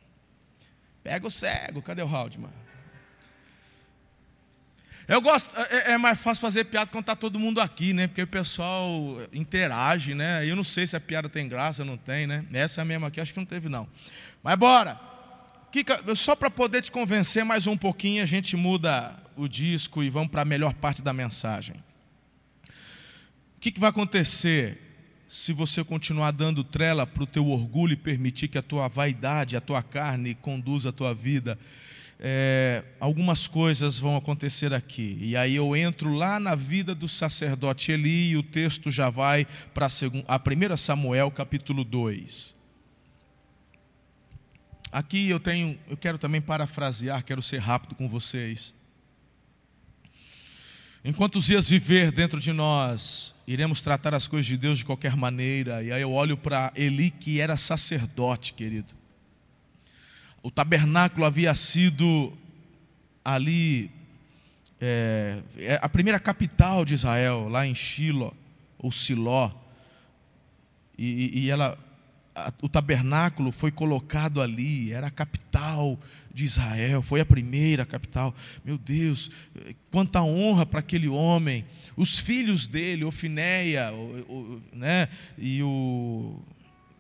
[1.03, 1.81] Pega o cego.
[1.81, 2.51] Cadê o Haldman?
[5.07, 8.07] Eu gosto, é, é, mais fácil fazer piada quando está todo mundo aqui, né?
[8.07, 8.91] Porque o pessoal
[9.33, 10.49] interage, né?
[10.49, 12.45] Eu não sei se a piada tem graça não tem, né?
[12.53, 13.87] Essa é mesma aqui, acho que não teve, não.
[14.43, 14.99] Mas bora!
[15.71, 20.09] Kika, só para poder te convencer mais um pouquinho, a gente muda o disco e
[20.09, 21.77] vamos para a melhor parte da mensagem.
[23.65, 24.79] Que, que vai acontecer
[25.27, 29.57] se você continuar dando trela para o teu orgulho e permitir que a tua vaidade,
[29.57, 31.59] a tua carne conduza a tua vida?
[32.21, 35.17] É, algumas coisas vão acontecer aqui.
[35.19, 39.47] E aí eu entro lá na vida do sacerdote Eli e o texto já vai
[39.73, 42.55] para a 1 Samuel capítulo 2.
[44.93, 48.75] Aqui eu tenho, eu quero também parafrasear, quero ser rápido com vocês.
[51.03, 55.17] Enquanto os dias viver dentro de nós, iremos tratar as coisas de Deus de qualquer
[55.17, 55.83] maneira.
[55.83, 58.95] E aí eu olho para Eli, que era sacerdote, querido.
[60.43, 62.33] O tabernáculo havia sido
[63.25, 63.91] ali
[64.81, 68.37] é, é a primeira capital de Israel, lá em Shilo,
[68.79, 69.51] ou Siló.
[70.99, 71.79] E, e ela
[72.61, 75.99] o tabernáculo foi colocado ali, era a capital
[76.35, 78.35] de Israel, foi a primeira capital.
[78.65, 79.31] Meu Deus,
[79.93, 81.65] quanta honra para aquele homem.
[81.97, 86.43] Os filhos dele, Ofinéia, o, o, né, e o,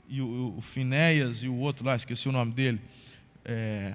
[0.08, 2.80] e o, o Finéias e o outro lá, esqueci o nome dele.
[3.44, 3.94] É,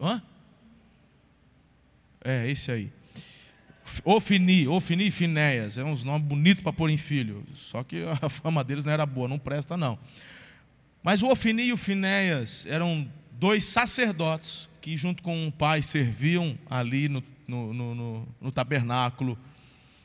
[0.00, 0.22] hã?
[2.24, 2.92] É, esse aí.
[4.04, 8.28] Ofini, Ofini e Finéias, é uns nomes bonitos para pôr em filho, só que a
[8.30, 9.98] fama deles não era boa, não presta não.
[11.02, 13.10] Mas o Ofini e o Finéias eram
[13.40, 19.38] dois sacerdotes que junto com um pai serviam ali no, no, no, no tabernáculo.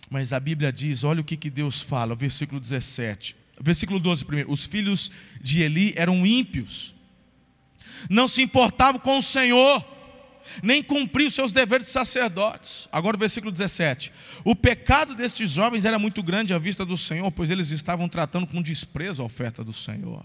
[0.10, 3.36] Mas a Bíblia diz, olha o que, que Deus fala, versículo 17.
[3.60, 4.52] Versículo 12 primeiro.
[4.52, 6.96] Os filhos de Eli eram ímpios,
[8.10, 9.86] não se importavam com o Senhor,
[10.64, 12.88] nem cumpriu seus deveres de sacerdotes.
[12.92, 14.14] Agora o versículo 17.
[14.46, 18.48] O pecado desses jovens era muito grande à vista do Senhor, pois eles estavam tratando
[18.48, 20.24] com desprezo a oferta do Senhor.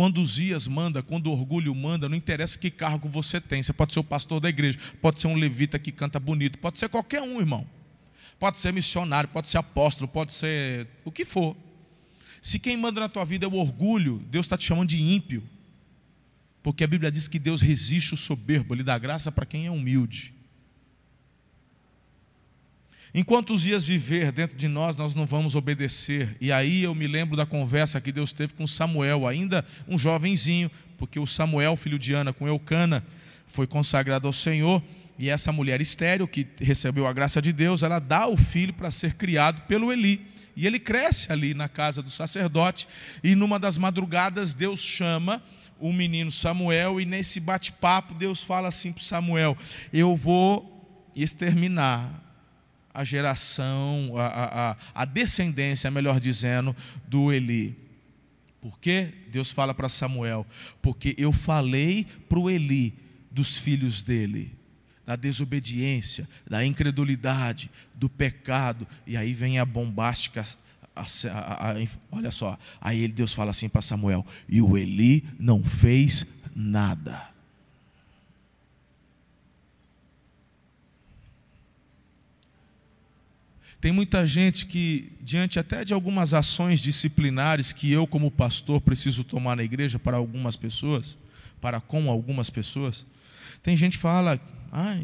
[0.00, 3.62] Quando os dias manda, quando o orgulho manda, não interessa que cargo você tem.
[3.62, 6.78] Você pode ser o pastor da igreja, pode ser um levita que canta bonito, pode
[6.78, 7.66] ser qualquer um, irmão.
[8.38, 11.54] Pode ser missionário, pode ser apóstolo, pode ser o que for.
[12.40, 15.42] Se quem manda na tua vida é o orgulho, Deus está te chamando de ímpio.
[16.62, 19.70] Porque a Bíblia diz que Deus resiste o soberbo, Ele dá graça para quem é
[19.70, 20.32] humilde.
[23.12, 26.36] Enquanto os dias viver dentro de nós, nós não vamos obedecer.
[26.40, 30.70] E aí eu me lembro da conversa que Deus teve com Samuel, ainda um jovenzinho,
[30.96, 33.04] porque o Samuel, filho de Ana, com Eucana,
[33.48, 34.80] foi consagrado ao Senhor.
[35.18, 38.90] E essa mulher estéril, que recebeu a graça de Deus, ela dá o filho para
[38.92, 40.24] ser criado pelo Eli.
[40.54, 42.86] E ele cresce ali na casa do sacerdote.
[43.24, 45.42] E numa das madrugadas, Deus chama
[45.80, 49.56] o menino Samuel, e nesse bate-papo Deus fala assim para Samuel:
[49.92, 52.29] Eu vou exterminar
[53.00, 56.76] a geração, a, a, a descendência, melhor dizendo,
[57.08, 57.74] do Eli.
[58.60, 59.12] Por quê?
[59.28, 60.46] Deus fala para Samuel:
[60.82, 62.94] Porque eu falei para o Eli
[63.30, 64.52] dos filhos dele,
[65.06, 70.44] da desobediência, da incredulidade, do pecado, e aí vem a bombástica
[70.94, 71.74] a, a,
[72.10, 77.29] olha só, aí Deus fala assim para Samuel: e o Eli não fez nada.
[83.80, 89.24] Tem muita gente que, diante até de algumas ações disciplinares que eu, como pastor, preciso
[89.24, 91.16] tomar na igreja para algumas pessoas,
[91.60, 93.06] para com algumas pessoas,
[93.62, 94.38] tem gente que fala,
[94.70, 94.96] ah,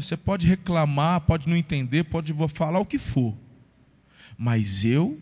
[0.00, 3.36] você pode reclamar, pode não entender, pode falar o que for.
[4.36, 5.20] Mas eu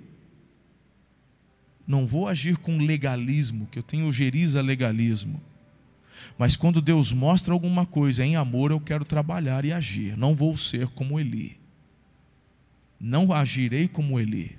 [1.87, 5.38] não vou agir com legalismo, que eu tenho geriza legalismo.
[6.38, 10.16] Mas quando Deus mostra alguma coisa em amor, eu quero trabalhar e agir.
[10.16, 11.62] Não vou ser como Eli.
[13.03, 14.57] Não agirei como Eli.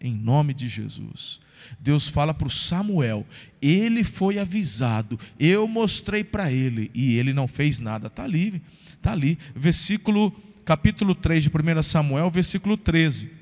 [0.00, 1.40] Em nome de Jesus.
[1.78, 3.26] Deus fala para o Samuel,
[3.60, 8.06] ele foi avisado, eu mostrei para ele e ele não fez nada.
[8.06, 8.62] Está ali,
[8.96, 9.38] está ali.
[9.54, 10.30] Versículo,
[10.64, 13.38] capítulo 3 de 1 Samuel, versículo 13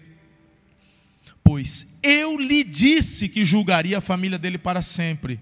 [1.46, 5.38] pois eu lhe disse que julgaria a família dele para sempre.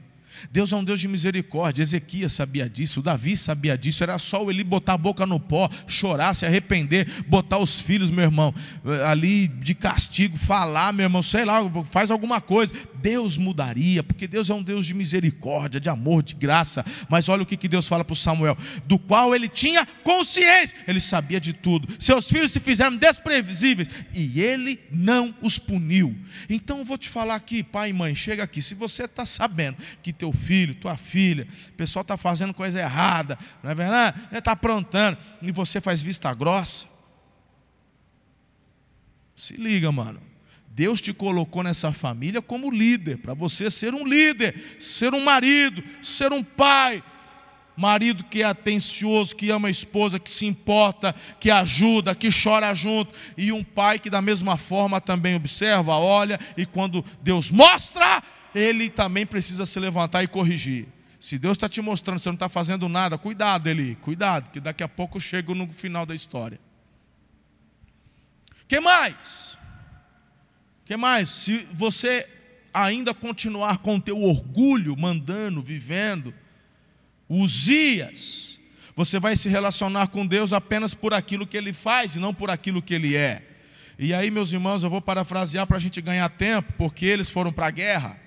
[0.50, 1.82] Deus é um Deus de misericórdia.
[1.82, 4.02] Ezequias sabia disso, Davi sabia disso.
[4.02, 8.24] Era só ele botar a boca no pó, chorar, se arrepender, botar os filhos, meu
[8.24, 8.54] irmão,
[9.06, 12.74] ali de castigo, falar, meu irmão, sei lá, faz alguma coisa.
[13.04, 16.82] Deus mudaria, porque Deus é um Deus de misericórdia, de amor, de graça.
[17.06, 21.38] Mas olha o que Deus fala para Samuel: do qual ele tinha consciência, ele sabia
[21.38, 21.86] de tudo.
[22.02, 26.16] Seus filhos se fizeram desprevisíveis e ele não os puniu.
[26.48, 28.62] Então eu vou te falar aqui, pai e mãe, chega aqui.
[28.62, 33.38] Se você está sabendo que teu filho, tua filha, o pessoal está fazendo coisa errada,
[33.62, 34.18] não é verdade?
[34.32, 36.86] Está aprontando, e você faz vista grossa.
[39.36, 40.33] Se liga, mano.
[40.74, 45.80] Deus te colocou nessa família como líder, para você ser um líder, ser um marido,
[46.02, 47.00] ser um pai.
[47.76, 52.74] marido que é atencioso, que ama a esposa, que se importa, que ajuda, que chora
[52.74, 58.22] junto, e um pai que da mesma forma também observa, olha, e quando Deus mostra,
[58.52, 60.88] ele também precisa se levantar e corrigir.
[61.20, 64.82] Se Deus está te mostrando, você não está fazendo nada, cuidado, Eli, cuidado, que daqui
[64.82, 66.58] a pouco eu chego no final da história.
[68.66, 69.56] que mais?
[70.84, 71.28] Que mais?
[71.28, 72.26] Se você
[72.72, 76.34] ainda continuar com o teu orgulho, mandando, vivendo,
[77.28, 78.60] Uzias,
[78.96, 82.50] você vai se relacionar com Deus apenas por aquilo que Ele faz e não por
[82.50, 83.42] aquilo que Ele é.
[83.98, 87.52] E aí, meus irmãos, eu vou parafrasear para a gente ganhar tempo, porque eles foram
[87.52, 88.18] para a guerra.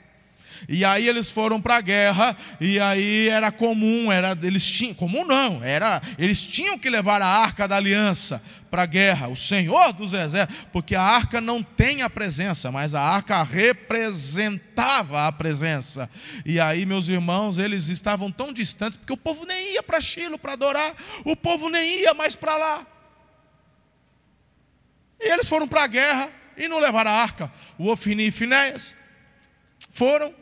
[0.67, 5.25] E aí eles foram para a guerra, e aí era comum, era eles tinham, comum
[5.25, 9.93] não, era eles tinham que levar a arca da aliança para a guerra, o Senhor
[9.93, 16.09] dos exércitos, porque a arca não tem a presença, mas a arca representava a presença.
[16.45, 20.37] E aí, meus irmãos, eles estavam tão distantes, porque o povo nem ia para Chilo
[20.37, 22.87] para adorar, o povo nem ia mais para lá.
[25.19, 27.51] E eles foram para a guerra e não levaram a arca.
[27.77, 28.95] O Ofini e Finéias
[29.97, 30.33] foram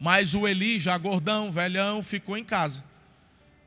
[0.00, 2.82] mas o Eli, já gordão, velhão, ficou em casa.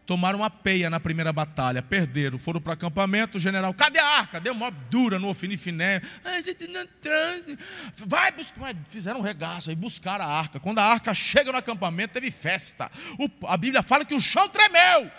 [0.04, 4.06] Tomaram uma peia na primeira batalha, perderam, foram para o acampamento, o general, cadê a
[4.18, 4.40] arca?
[4.40, 6.02] Deu uma dura no Ofinifiné.
[6.26, 7.58] A gente não transa.
[7.98, 8.76] Vai buscar.
[8.90, 10.60] Fizeram um regaço aí, buscaram a arca.
[10.60, 12.92] Quando a arca chega no acampamento, teve festa.
[13.20, 15.10] O, a Bíblia fala que o chão tremeu.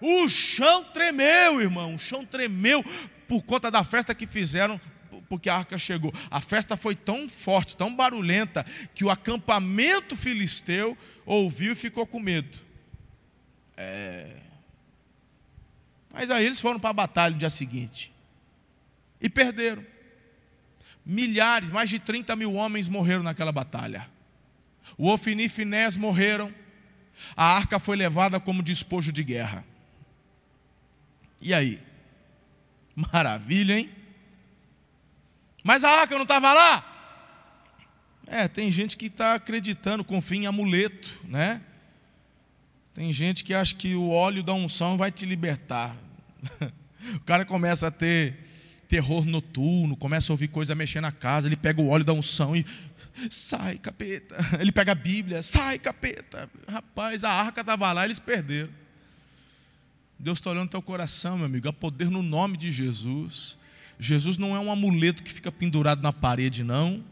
[0.00, 1.96] O chão tremeu, irmão.
[1.96, 2.82] O chão tremeu
[3.26, 4.80] por conta da festa que fizeram
[5.28, 6.12] porque a arca chegou.
[6.30, 8.64] A festa foi tão forte, tão barulhenta,
[8.94, 12.58] que o acampamento filisteu ouviu e ficou com medo.
[13.76, 14.40] É...
[16.12, 18.12] Mas aí eles foram para a batalha no dia seguinte
[19.20, 19.84] e perderam.
[21.04, 24.08] Milhares, mais de 30 mil homens morreram naquela batalha.
[24.96, 26.52] O Ofini e Finés morreram.
[27.36, 29.64] A arca foi levada como despojo de guerra.
[31.40, 31.80] E aí?
[32.94, 33.90] Maravilha, hein?
[35.68, 36.82] Mas a arca não estava lá?
[38.26, 41.60] É, tem gente que está acreditando, confia em amuleto, né?
[42.94, 45.94] Tem gente que acha que o óleo da unção vai te libertar.
[47.14, 48.38] o cara começa a ter
[48.88, 52.56] terror noturno, começa a ouvir coisa mexer na casa, ele pega o óleo da unção
[52.56, 52.64] e
[53.28, 54.36] sai, capeta.
[54.58, 56.48] Ele pega a Bíblia, sai, capeta.
[56.66, 58.70] Rapaz, a arca estava lá, eles perderam.
[60.18, 63.58] Deus está olhando teu coração, meu amigo, há poder no nome de Jesus.
[63.98, 67.04] Jesus não é um amuleto que fica pendurado na parede, não.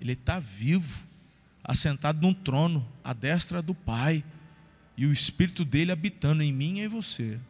[0.00, 1.02] Ele está vivo,
[1.62, 4.22] assentado num trono, à destra do Pai,
[4.96, 7.40] e o Espírito dele habitando em mim e em você.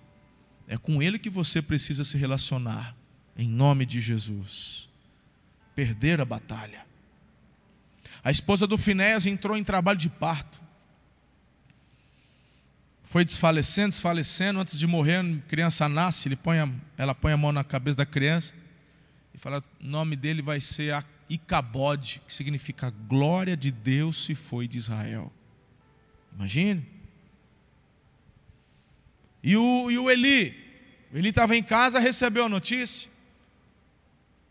[0.69, 2.95] É com ele que você precisa se relacionar,
[3.37, 4.89] em nome de Jesus.
[5.75, 6.87] Perder a batalha.
[8.23, 10.64] A esposa do Finéas entrou em trabalho de parto
[13.15, 17.37] foi desfalecendo, desfalecendo, antes de morrer, a criança nasce, ele põe a, ela põe a
[17.37, 18.53] mão na cabeça da criança
[19.33, 24.67] e fala: o nome dele vai ser Icabode, que significa glória de Deus se foi
[24.67, 25.33] de Israel.
[26.35, 26.85] Imagine.
[29.45, 30.53] E o, e o Eli,
[31.13, 33.09] o Eli estava em casa, recebeu a notícia.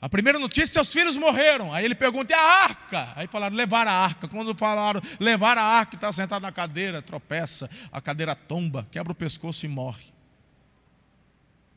[0.03, 1.73] A primeira notícia, seus filhos morreram.
[1.73, 3.13] Aí ele pergunta, e a arca?
[3.15, 4.27] Aí falaram, levar a arca.
[4.27, 9.15] Quando falaram, levar a arca, está sentado na cadeira, tropeça, a cadeira tomba, quebra o
[9.15, 10.03] pescoço e morre.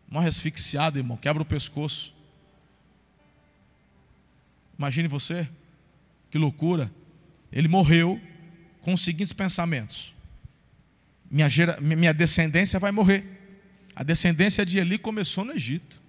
[0.09, 2.12] Morre asfixiado, irmão, quebra o pescoço.
[4.77, 5.49] Imagine você,
[6.29, 6.91] que loucura.
[7.53, 8.21] Ele morreu
[8.81, 10.17] com os seguintes pensamentos:
[11.31, 13.25] minha, gera, minha descendência vai morrer.
[13.95, 16.05] A descendência de Eli começou no Egito.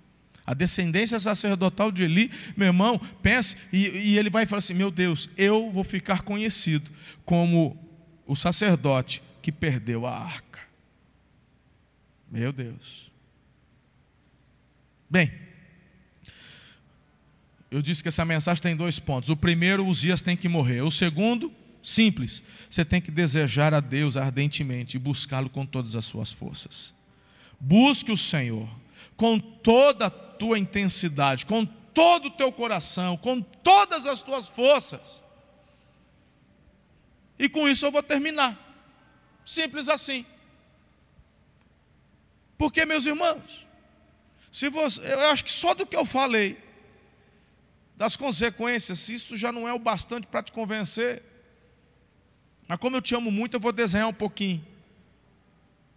[0.47, 4.89] A descendência sacerdotal de Eli, meu irmão, pense, e, e ele vai falar assim: meu
[4.89, 6.89] Deus, eu vou ficar conhecido
[7.25, 7.77] como
[8.25, 10.61] o sacerdote que perdeu a arca.
[12.31, 13.11] Meu Deus.
[15.09, 15.33] Bem,
[17.69, 19.29] eu disse que essa mensagem tem dois pontos.
[19.29, 20.81] O primeiro, os dias têm que morrer.
[20.81, 21.51] O segundo,
[21.83, 26.93] simples, você tem que desejar a Deus ardentemente e buscá-lo com todas as suas forças.
[27.59, 28.69] Busque o Senhor
[29.17, 35.21] com toda a tua intensidade, com todo o teu coração, com todas as tuas forças.
[37.39, 38.57] E com isso eu vou terminar.
[39.45, 40.25] Simples assim.
[42.57, 43.67] Porque, meus irmãos,
[44.51, 46.57] se você, eu acho que só do que eu falei,
[47.95, 51.23] das consequências, isso já não é o bastante para te convencer.
[52.67, 54.65] Mas como eu te amo muito, eu vou desenhar um pouquinho.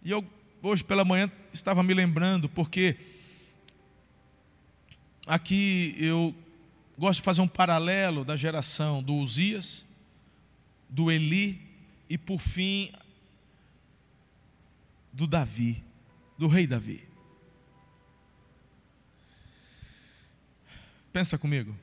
[0.03, 0.25] E eu,
[0.63, 2.97] hoje pela manhã, estava me lembrando, porque
[5.31, 6.35] aqui eu
[6.97, 9.85] gosto de fazer um paralelo da geração do Uzias,
[10.89, 11.61] do Eli
[12.09, 12.91] e por fim
[15.13, 15.81] do Davi,
[16.37, 17.07] do rei Davi.
[21.13, 21.73] Pensa comigo.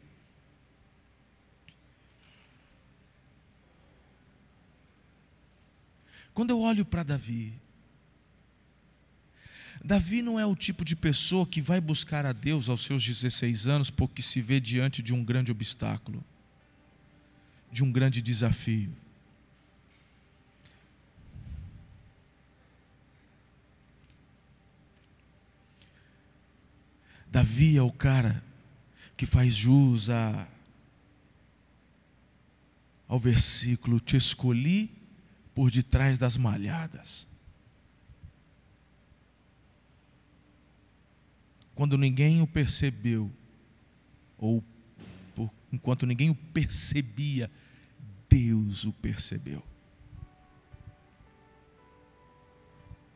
[6.34, 7.58] Quando eu olho para Davi,
[9.84, 13.66] Davi não é o tipo de pessoa que vai buscar a Deus aos seus 16
[13.66, 16.24] anos porque se vê diante de um grande obstáculo,
[17.70, 18.92] de um grande desafio.
[27.30, 28.42] Davi é o cara
[29.16, 30.48] que faz jus a,
[33.06, 34.90] ao versículo: Te escolhi
[35.54, 37.27] por detrás das malhadas.
[41.78, 43.30] Quando ninguém o percebeu,
[44.36, 44.64] ou
[45.32, 47.48] por, enquanto ninguém o percebia,
[48.28, 49.64] Deus o percebeu.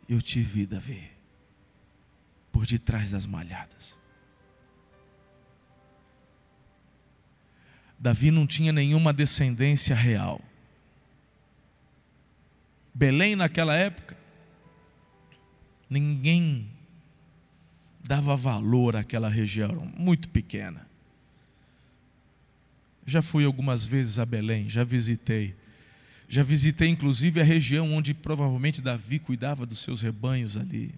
[0.09, 1.11] Eu te vi, Davi,
[2.53, 3.99] por detrás das malhadas.
[7.99, 10.41] Davi não tinha nenhuma descendência real.
[12.95, 14.17] Belém, naquela época,
[15.91, 16.72] ninguém
[18.05, 20.87] dava valor àquela região, muito pequena.
[23.07, 25.55] Já fui algumas vezes a Belém, já visitei.
[26.29, 30.95] Já visitei inclusive a região onde provavelmente Davi cuidava dos seus rebanhos ali.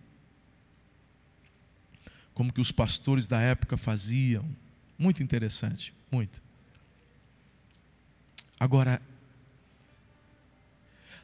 [2.32, 4.44] Como que os pastores da época faziam.
[4.98, 6.40] Muito interessante, muito.
[8.58, 9.02] Agora,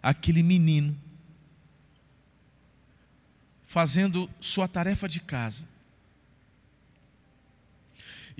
[0.02, 0.96] aquele menino
[3.66, 5.69] fazendo sua tarefa de casa.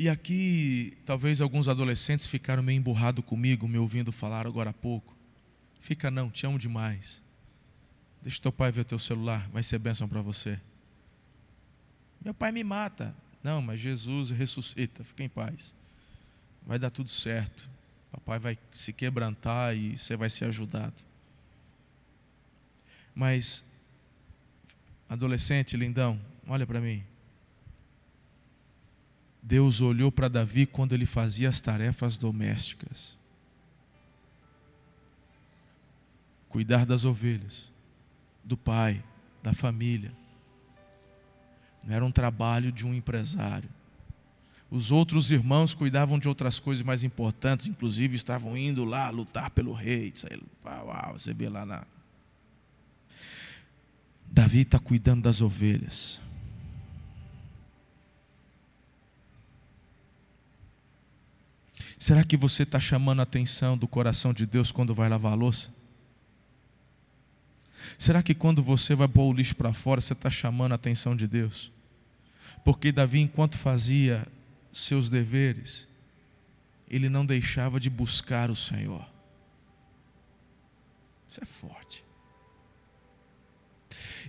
[0.01, 5.15] E aqui, talvez alguns adolescentes ficaram meio emburrados comigo, me ouvindo falar agora há pouco.
[5.79, 7.23] Fica não, te amo demais.
[8.23, 10.59] Deixa teu pai ver o teu celular, vai ser bênção para você.
[12.25, 13.15] Meu pai me mata.
[13.45, 15.77] Não, mas Jesus ressuscita, fica em paz.
[16.67, 17.69] Vai dar tudo certo.
[18.11, 20.95] Papai vai se quebrantar e você vai ser ajudado.
[23.15, 23.63] Mas,
[25.11, 27.05] adolescente lindão, olha para mim.
[29.43, 33.19] Deus olhou para Davi quando ele fazia as tarefas domésticas.
[36.49, 37.71] Cuidar das ovelhas,
[38.45, 39.03] do pai,
[39.43, 40.13] da família.
[41.85, 43.69] Não era um trabalho de um empresário.
[44.71, 49.73] Os outros irmãos cuidavam de outras coisas mais importantes, inclusive estavam indo lá lutar pelo
[49.73, 50.13] rei.
[51.13, 51.85] Você vê lá na.
[54.27, 56.21] Davi está cuidando das ovelhas.
[62.01, 65.35] Será que você está chamando a atenção do coração de Deus quando vai lavar a
[65.35, 65.69] louça?
[67.99, 71.15] Será que quando você vai pôr o lixo para fora, você está chamando a atenção
[71.15, 71.71] de Deus?
[72.65, 74.27] Porque Davi, enquanto fazia
[74.73, 75.87] seus deveres,
[76.89, 79.07] ele não deixava de buscar o Senhor.
[81.29, 82.03] Isso é forte.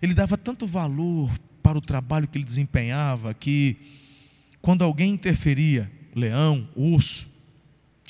[0.02, 1.32] Ele dava tanto valor
[1.64, 3.78] para o trabalho que ele desempenhava que,
[4.62, 7.31] quando alguém interferia, leão, urso,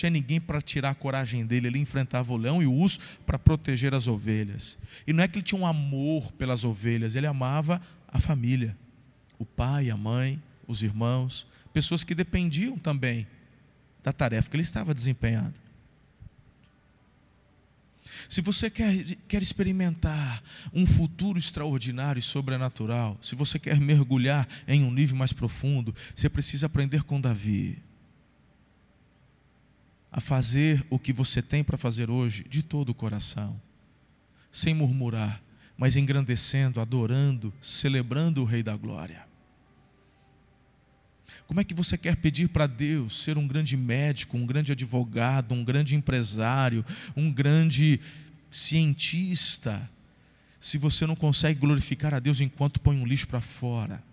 [0.01, 3.37] tinha ninguém para tirar a coragem dele, ele enfrentava o leão e o urso para
[3.37, 4.79] proteger as ovelhas.
[5.05, 8.75] E não é que ele tinha um amor pelas ovelhas, ele amava a família,
[9.37, 13.27] o pai, a mãe, os irmãos, pessoas que dependiam também
[14.03, 15.53] da tarefa que ele estava desempenhando.
[18.27, 20.41] Se você quer, quer experimentar
[20.73, 26.27] um futuro extraordinário e sobrenatural, se você quer mergulhar em um nível mais profundo, você
[26.27, 27.77] precisa aprender com Davi
[30.11, 33.59] a fazer o que você tem para fazer hoje de todo o coração,
[34.51, 35.41] sem murmurar,
[35.77, 39.25] mas engrandecendo, adorando, celebrando o Rei da Glória.
[41.47, 45.53] Como é que você quer pedir para Deus ser um grande médico, um grande advogado,
[45.53, 46.85] um grande empresário,
[47.15, 47.99] um grande
[48.49, 49.89] cientista,
[50.59, 54.03] se você não consegue glorificar a Deus enquanto põe um lixo para fora?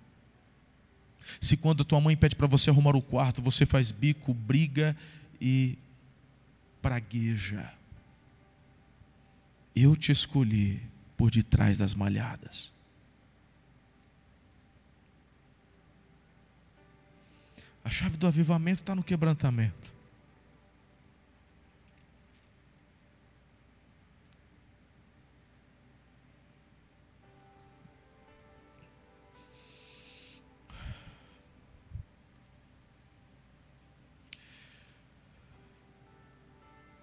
[1.41, 4.97] Se quando a tua mãe pede para você arrumar o quarto, você faz bico, briga
[5.41, 5.77] e
[6.83, 7.73] pragueja.
[9.75, 10.83] Eu te escolhi
[11.17, 12.73] por detrás das malhadas.
[17.85, 19.98] A chave do avivamento está no quebrantamento.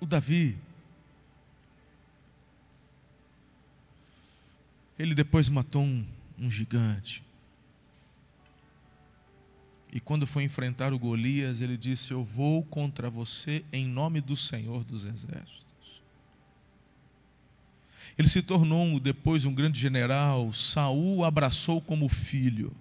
[0.05, 0.55] O Davi,
[4.99, 6.05] Ele depois matou um,
[6.37, 7.23] um gigante.
[9.91, 14.37] E quando foi enfrentar o Golias, ele disse: Eu vou contra você em nome do
[14.37, 16.03] Senhor dos Exércitos.
[18.15, 20.53] Ele se tornou depois um grande general.
[20.53, 22.71] Saul o abraçou como filho.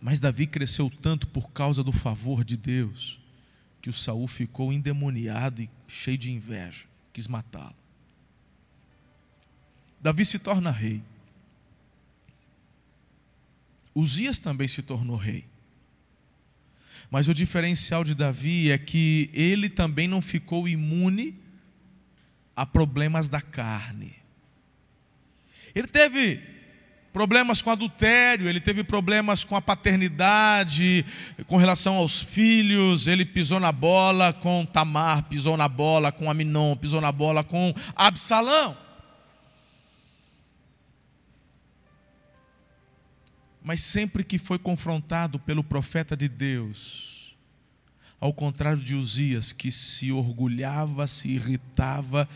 [0.00, 3.21] Mas Davi cresceu tanto por causa do favor de Deus,
[3.82, 7.74] que o Saul ficou endemoniado e cheio de inveja, quis matá-lo.
[10.00, 11.02] Davi se torna rei.
[13.92, 15.44] Uzias também se tornou rei.
[17.10, 21.36] Mas o diferencial de Davi é que ele também não ficou imune
[22.54, 24.14] a problemas da carne.
[25.74, 26.40] Ele teve
[27.12, 31.04] problemas com adultério, ele teve problemas com a paternidade,
[31.46, 36.74] com relação aos filhos, ele pisou na bola com Tamar, pisou na bola com Aminon,
[36.74, 38.76] pisou na bola com Absalão.
[43.62, 47.11] Mas sempre que foi confrontado pelo profeta de Deus,
[48.22, 52.28] ao contrário de Uzias, que se orgulhava, se irritava,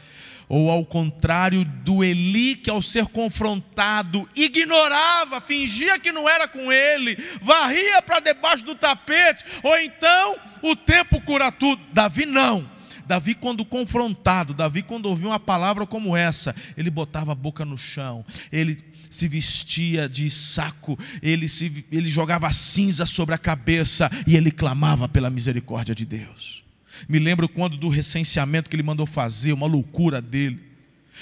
[0.48, 6.72] ou ao contrário do Eli, que ao ser confrontado ignorava, fingia que não era com
[6.72, 11.80] ele, varria para debaixo do tapete, ou então o tempo cura tudo.
[11.92, 12.68] Davi não.
[13.06, 17.78] Davi, quando confrontado, Davi, quando ouviu uma palavra como essa, ele botava a boca no
[17.78, 18.74] chão, ele
[19.10, 25.08] se vestia de saco, ele, se, ele jogava cinza sobre a cabeça e ele clamava
[25.08, 26.64] pela misericórdia de Deus.
[27.08, 30.60] Me lembro quando do recenseamento que ele mandou fazer, uma loucura dele.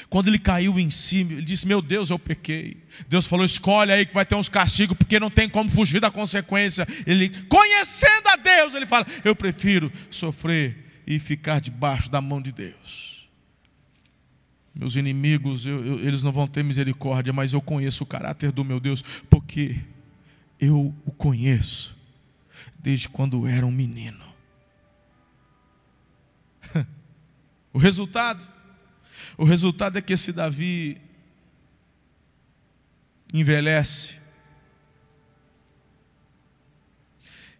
[0.08, 2.76] Quando ele caiu em si, ele disse: Meu Deus, eu pequei.
[3.08, 6.10] Deus falou: Escolhe aí que vai ter uns castigos, porque não tem como fugir da
[6.10, 6.86] consequência.
[7.06, 10.76] Ele, conhecendo a Deus, ele fala: Eu prefiro sofrer
[11.06, 13.13] e ficar debaixo da mão de Deus.
[14.74, 18.64] Meus inimigos, eu, eu, eles não vão ter misericórdia, mas eu conheço o caráter do
[18.64, 19.80] meu Deus, porque
[20.58, 21.96] eu o conheço
[22.78, 24.24] desde quando era um menino.
[27.72, 28.46] o resultado?
[29.38, 31.00] O resultado é que esse Davi
[33.32, 34.18] envelhece.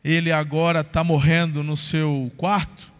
[0.02, 2.93] Ele agora está morrendo no seu quarto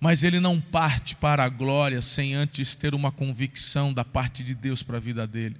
[0.00, 4.54] mas ele não parte para a glória sem antes ter uma convicção da parte de
[4.54, 5.56] Deus para a vida dele.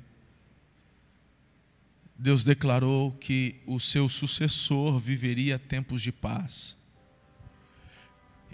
[2.18, 6.76] Deus declarou que o seu sucessor viveria tempos de paz.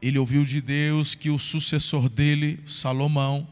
[0.00, 3.46] Ele ouviu de Deus que o sucessor dele, Salomão,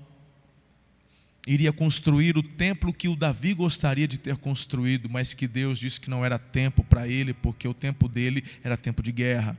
[1.46, 6.00] iria construir o templo que o Davi gostaria de ter construído, mas que Deus disse
[6.00, 9.56] que não era tempo para ele, porque o tempo dele era tempo de guerra.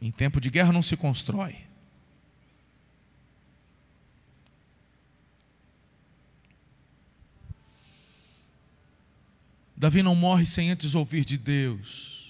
[0.00, 1.56] Em tempo de guerra não se constrói.
[9.76, 12.20] Davi não morre sem antes ouvir de Deus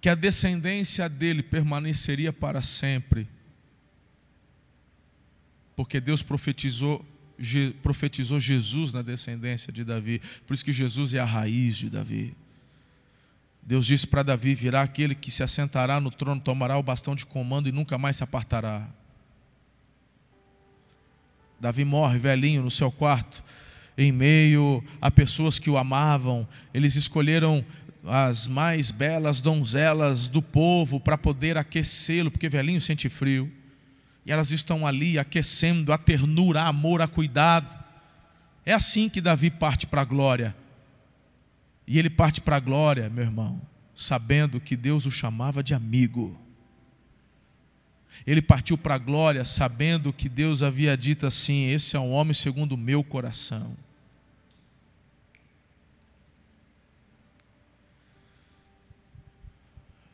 [0.00, 3.28] que a descendência dele permaneceria para sempre,
[5.76, 7.04] porque Deus profetizou,
[7.82, 12.34] profetizou Jesus na descendência de Davi, por isso que Jesus é a raiz de Davi.
[13.62, 17.26] Deus disse para Davi: virá aquele que se assentará no trono, tomará o bastão de
[17.26, 18.88] comando e nunca mais se apartará.
[21.60, 23.44] Davi morre velhinho no seu quarto,
[23.96, 27.64] em meio a pessoas que o amavam, eles escolheram
[28.04, 33.52] as mais belas donzelas do povo para poder aquecê-lo, porque velhinho sente frio,
[34.24, 37.78] e elas estão ali aquecendo a ternura, a amor, a cuidado.
[38.64, 40.56] É assim que Davi parte para a glória.
[41.90, 43.60] E ele parte para a glória, meu irmão,
[43.96, 46.40] sabendo que Deus o chamava de amigo.
[48.24, 52.32] Ele partiu para a glória sabendo que Deus havia dito assim: Esse é um homem
[52.32, 53.76] segundo o meu coração.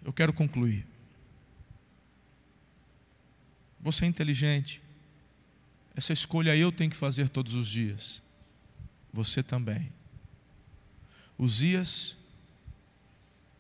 [0.02, 0.86] Eu quero concluir.
[3.82, 4.80] Você é inteligente.
[5.94, 8.22] Essa escolha eu tenho que fazer todos os dias.
[9.12, 9.92] Você também.
[11.38, 12.16] Uzias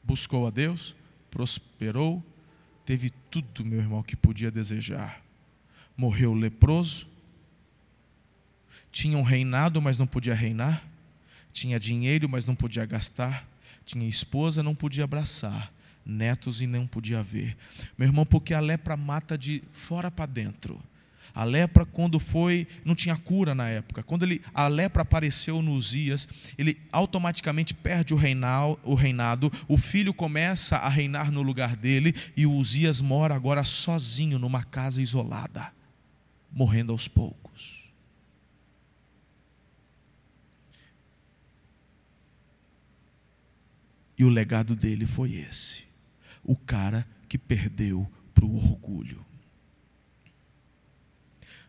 [0.02, 0.94] buscou a Deus,
[1.30, 2.24] prosperou,
[2.84, 5.20] teve tudo, meu irmão, que podia desejar.
[5.96, 7.08] Morreu leproso,
[8.92, 10.82] tinha um reinado, mas não podia reinar,
[11.52, 13.46] tinha dinheiro, mas não podia gastar,
[13.84, 15.72] tinha esposa, não podia abraçar,
[16.04, 17.56] netos e não podia ver.
[17.98, 20.80] Meu irmão, porque a lepra mata de fora para dentro.
[21.36, 24.02] A lepra, quando foi, não tinha cura na época.
[24.02, 26.26] Quando ele, a lepra apareceu no Uzias,
[26.56, 32.14] ele automaticamente perde o, reinal, o reinado, o filho começa a reinar no lugar dele,
[32.34, 35.70] e o Uzias mora agora sozinho numa casa isolada,
[36.50, 37.84] morrendo aos poucos.
[44.16, 45.84] E o legado dele foi esse:
[46.42, 49.25] o cara que perdeu para o orgulho.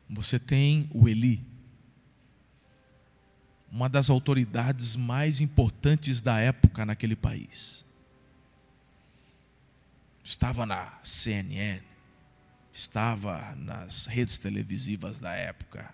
[0.10, 1.46] Você tem o Eli,
[3.72, 7.86] uma das autoridades mais importantes da época naquele país.
[10.24, 11.82] Estava na CNN,
[12.74, 15.94] estava nas redes televisivas da época.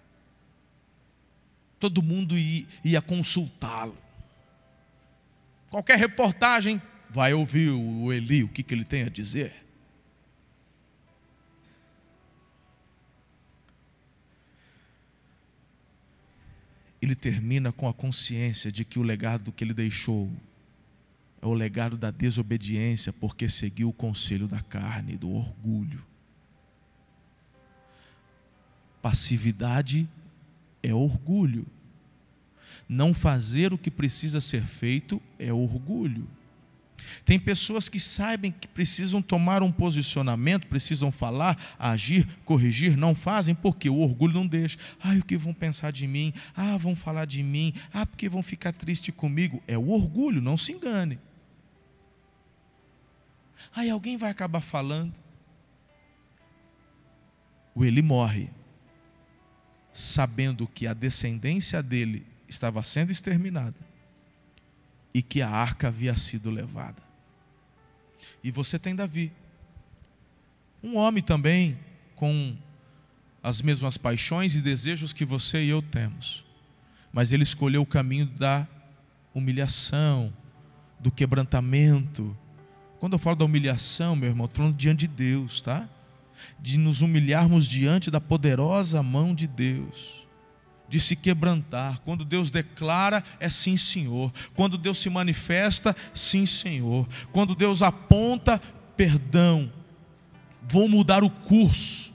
[1.80, 3.98] Todo mundo ia, consultá-lo.
[5.70, 9.66] Qualquer reportagem vai ouvir o Eli, o que, que ele tem a dizer.
[17.04, 20.32] Ele termina com a consciência de que o legado que ele deixou
[21.42, 26.02] é o legado da desobediência, porque seguiu o conselho da carne, do orgulho.
[29.02, 30.08] Passividade
[30.82, 31.66] é orgulho.
[32.88, 36.26] Não fazer o que precisa ser feito é orgulho.
[37.26, 43.56] Tem pessoas que sabem que precisam tomar um posicionamento, precisam falar, agir, corrigir, não fazem
[43.56, 44.78] porque o orgulho não deixa.
[45.02, 46.34] Ah, o que vão pensar de mim?
[46.56, 47.74] Ah, vão falar de mim.
[47.94, 49.62] Ah, porque vão ficar tristes comigo.
[49.68, 51.20] É o orgulho, não se engane.
[53.76, 55.14] Aí alguém vai acabar falando.
[57.76, 58.50] O Eli morre,
[59.92, 63.93] sabendo que a descendência dele estava sendo exterminada
[65.14, 67.02] e que a arca havia sido levada.
[68.44, 69.32] E você tem Davi,
[70.82, 71.78] um homem também
[72.16, 72.56] com
[73.42, 76.44] as mesmas paixões e desejos que você e eu temos,
[77.12, 78.68] mas ele escolheu o caminho da
[79.34, 80.34] humilhação,
[81.00, 82.36] do quebrantamento.
[83.00, 85.88] Quando eu falo da humilhação, meu irmão, estou falando diante de Deus, tá?
[86.60, 90.24] De nos humilharmos diante da poderosa mão de Deus
[90.94, 92.00] de se quebrantar.
[92.06, 94.32] Quando Deus declara, é sim, Senhor.
[94.54, 97.10] Quando Deus se manifesta, sim, Senhor.
[97.32, 98.62] Quando Deus aponta,
[98.96, 99.74] perdão.
[100.62, 102.14] Vou mudar o curso.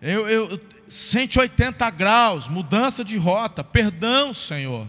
[0.00, 3.64] Eu, eu 180 graus, mudança de rota.
[3.64, 4.86] Perdão, Senhor.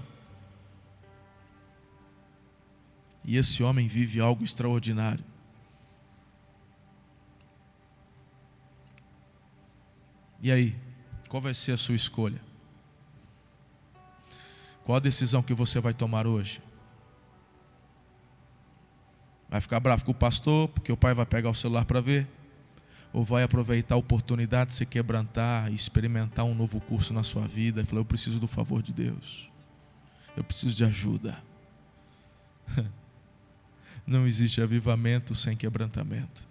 [3.24, 5.26] E esse homem vive algo extraordinário.
[10.44, 10.76] E aí,
[11.28, 12.40] qual vai ser a sua escolha?
[14.86, 16.62] Qual a decisão que você vai tomar hoje?
[19.50, 22.28] Vai ficar bravo com o pastor, porque o pai vai pegar o celular para ver?
[23.12, 27.48] Ou vai aproveitar a oportunidade de se quebrantar e experimentar um novo curso na sua
[27.48, 29.50] vida e falar: Eu preciso do favor de Deus,
[30.38, 31.42] eu preciso de ajuda.
[34.06, 36.48] Não existe avivamento sem quebrantamento.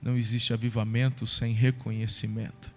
[0.00, 2.72] Não existe avivamento sem reconhecimento.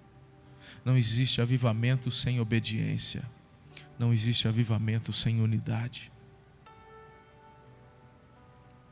[0.84, 3.24] Não existe avivamento sem obediência.
[4.02, 6.12] Não existe avivamento sem unidade.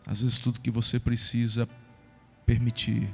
[0.06, 1.68] Às vezes, tudo que você precisa
[2.46, 3.12] permitir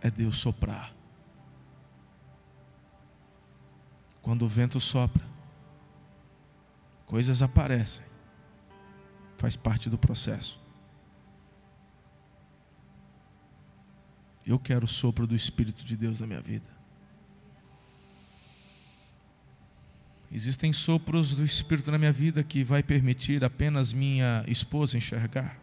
[0.00, 0.94] é Deus soprar.
[4.22, 5.26] Quando o vento sopra,
[7.04, 8.06] coisas aparecem,
[9.38, 10.62] faz parte do processo.
[14.46, 16.79] Eu quero o sopro do Espírito de Deus na minha vida.
[20.32, 25.58] Existem sopros do Espírito na minha vida que vai permitir apenas minha esposa enxergar.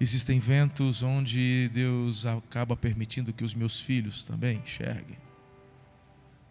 [0.00, 5.18] Existem ventos onde Deus acaba permitindo que os meus filhos também enxerguem.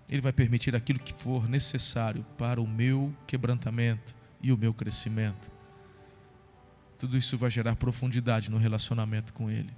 [0.09, 5.51] Ele vai permitir aquilo que for necessário para o meu quebrantamento e o meu crescimento.
[6.97, 9.73] Tudo isso vai gerar profundidade no relacionamento com Ele.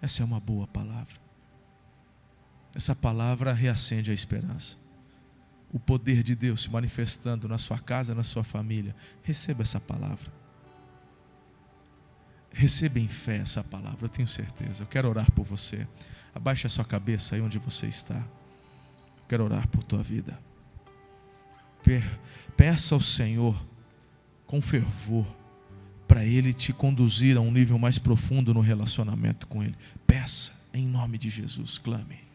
[0.00, 1.25] Essa é uma boa palavra.
[2.76, 4.76] Essa palavra reacende a esperança.
[5.72, 8.94] O poder de Deus se manifestando na sua casa, na sua família.
[9.22, 10.30] Receba essa palavra.
[12.52, 14.82] Receba em fé essa palavra, eu tenho certeza.
[14.82, 15.88] Eu quero orar por você.
[16.34, 18.16] Abaixe a sua cabeça aí onde você está.
[18.16, 20.38] Eu quero orar por tua vida.
[22.58, 23.58] Peça ao Senhor
[24.46, 25.26] com fervor
[26.06, 29.76] para Ele te conduzir a um nível mais profundo no relacionamento com Ele.
[30.06, 32.25] Peça em nome de Jesus, clame.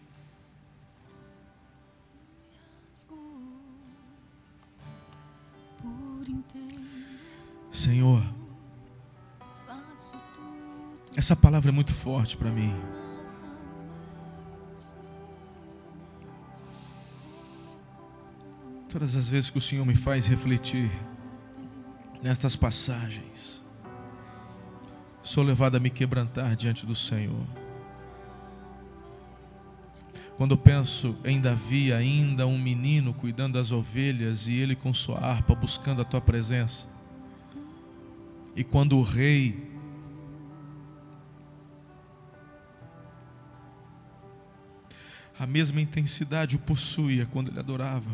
[7.72, 8.24] Senhor,
[11.16, 12.74] Essa palavra é muito forte para mim.
[18.88, 20.90] Todas as vezes que o Senhor me faz refletir
[22.24, 23.64] nestas passagens,
[25.24, 27.46] sou levado a me quebrantar diante do Senhor.
[30.42, 35.54] Quando penso em Davi, ainda um menino cuidando das ovelhas e ele com sua harpa
[35.54, 36.88] buscando a tua presença.
[38.56, 39.70] E quando o rei
[45.38, 48.10] a mesma intensidade o possuía quando ele adorava.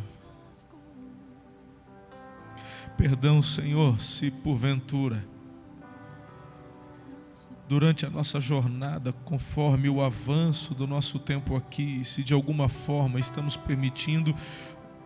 [2.97, 5.25] Perdão, Senhor, se porventura,
[7.67, 13.19] durante a nossa jornada, conforme o avanço do nosso tempo aqui, se de alguma forma
[13.19, 14.33] estamos permitindo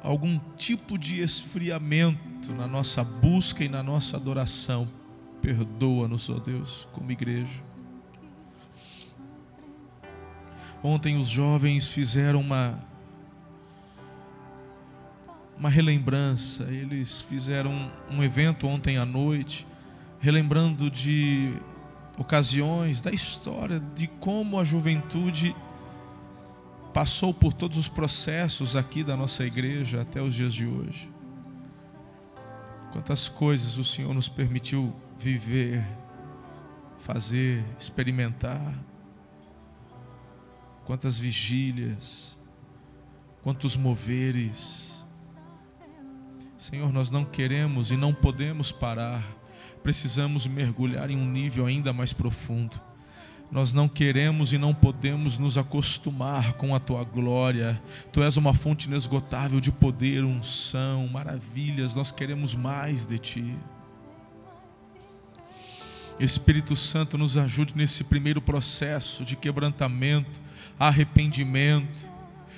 [0.03, 4.87] algum tipo de esfriamento na nossa busca e na nossa adoração,
[5.41, 7.71] perdoa-nos, ó Deus, como igreja.
[10.83, 12.79] Ontem os jovens fizeram uma
[15.61, 16.63] uma relembrança.
[16.63, 19.67] Eles fizeram um evento ontem à noite,
[20.19, 21.53] relembrando de
[22.21, 25.55] ocasiões da história de como a juventude
[26.93, 31.11] passou por todos os processos aqui da nossa igreja até os dias de hoje.
[32.91, 35.83] Quantas coisas o Senhor nos permitiu viver,
[36.99, 38.77] fazer, experimentar.
[40.85, 42.37] Quantas vigílias,
[43.41, 44.91] quantos moveres
[46.61, 49.23] Senhor, nós não queremos e não podemos parar,
[49.81, 52.79] precisamos mergulhar em um nível ainda mais profundo.
[53.51, 57.81] Nós não queremos e não podemos nos acostumar com a tua glória.
[58.13, 61.93] Tu és uma fonte inesgotável de poder, unção, maravilhas.
[61.93, 63.55] Nós queremos mais de ti.
[66.17, 70.39] Espírito Santo nos ajude nesse primeiro processo de quebrantamento,
[70.79, 72.07] arrependimento,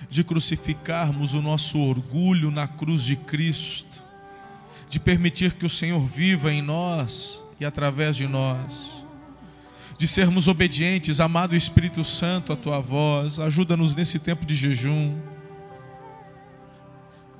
[0.09, 4.02] de crucificarmos o nosso orgulho na cruz de Cristo
[4.89, 9.03] de permitir que o Senhor viva em nós e através de nós,
[9.97, 15.17] de sermos obedientes, amado Espírito Santo, a tua voz, ajuda-nos nesse tempo de jejum.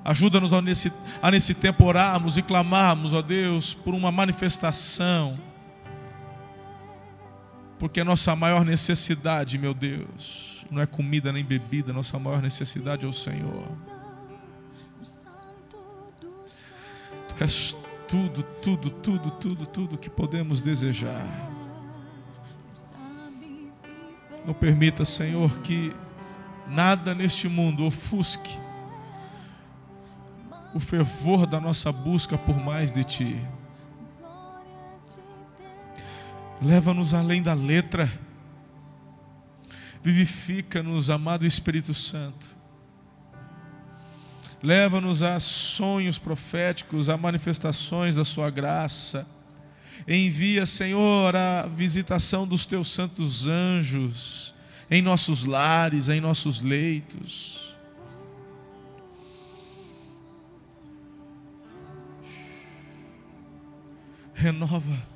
[0.04, 0.92] Ajuda-nos a nesse,
[1.22, 5.34] a nesse tempo orarmos e clamarmos, ó Deus, por uma manifestação.
[7.78, 13.04] Porque a nossa maior necessidade, meu Deus, não é comida nem bebida, nossa maior necessidade
[13.04, 13.93] é o Senhor.
[17.40, 17.76] És
[18.08, 21.26] tudo, tudo, tudo, tudo, tudo que podemos desejar.
[24.46, 25.94] Não permita, Senhor, que
[26.68, 28.58] nada neste mundo ofusque
[30.74, 33.40] o fervor da nossa busca por mais de Ti.
[36.60, 38.10] Leva-nos além da letra,
[40.02, 42.53] vivifica-nos, amado Espírito Santo
[44.64, 49.26] Leva-nos a sonhos proféticos, a manifestações da Sua graça.
[50.08, 54.54] Envia, Senhor, a visitação dos Teus santos anjos
[54.90, 57.76] em nossos lares, em nossos leitos.
[64.32, 65.06] Renova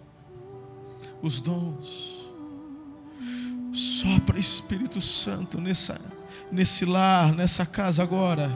[1.22, 2.28] os dons.
[3.72, 5.98] Sopra Espírito Santo nessa,
[6.52, 8.50] nesse lar, nessa casa agora.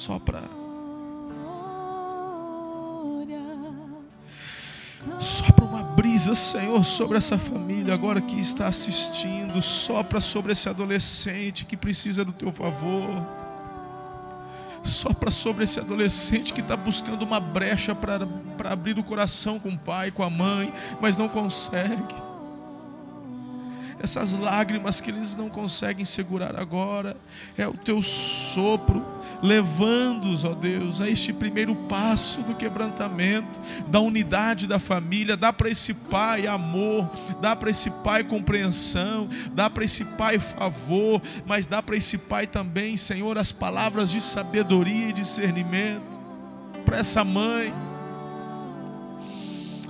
[0.00, 0.42] Sopra.
[5.18, 9.60] Sopra uma brisa, Senhor, sobre essa família agora que está assistindo.
[9.60, 13.10] Sopra sobre esse adolescente que precisa do teu favor.
[14.82, 18.26] Sopra sobre esse adolescente que está buscando uma brecha para
[18.72, 22.29] abrir o coração com o pai, com a mãe, mas não consegue
[24.02, 27.16] essas lágrimas que eles não conseguem segurar agora,
[27.56, 29.04] é o teu sopro,
[29.42, 35.36] levando-os, ó Deus, a este primeiro passo do quebrantamento, da unidade da família.
[35.36, 37.10] Dá para esse pai amor,
[37.42, 42.46] dá para esse pai compreensão, dá para esse pai favor, mas dá para esse pai
[42.46, 46.18] também, Senhor, as palavras de sabedoria e discernimento,
[46.86, 47.72] para essa mãe.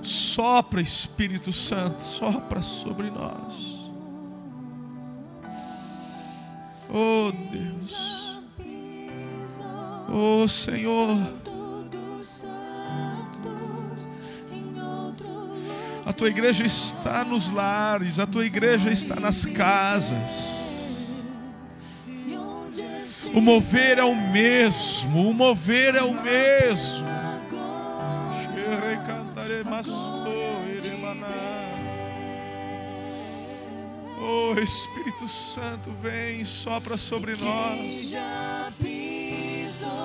[0.01, 3.80] Sopra, Espírito Santo, sopra sobre nós.
[6.93, 8.41] Oh Deus,
[10.09, 11.17] oh Senhor,
[16.05, 20.59] a tua igreja está nos lares, a tua igreja está nas casas.
[23.33, 27.20] O mover é o mesmo, o mover é o mesmo.
[34.23, 38.15] Oh Espírito Santo, vem, sopra sobre nós.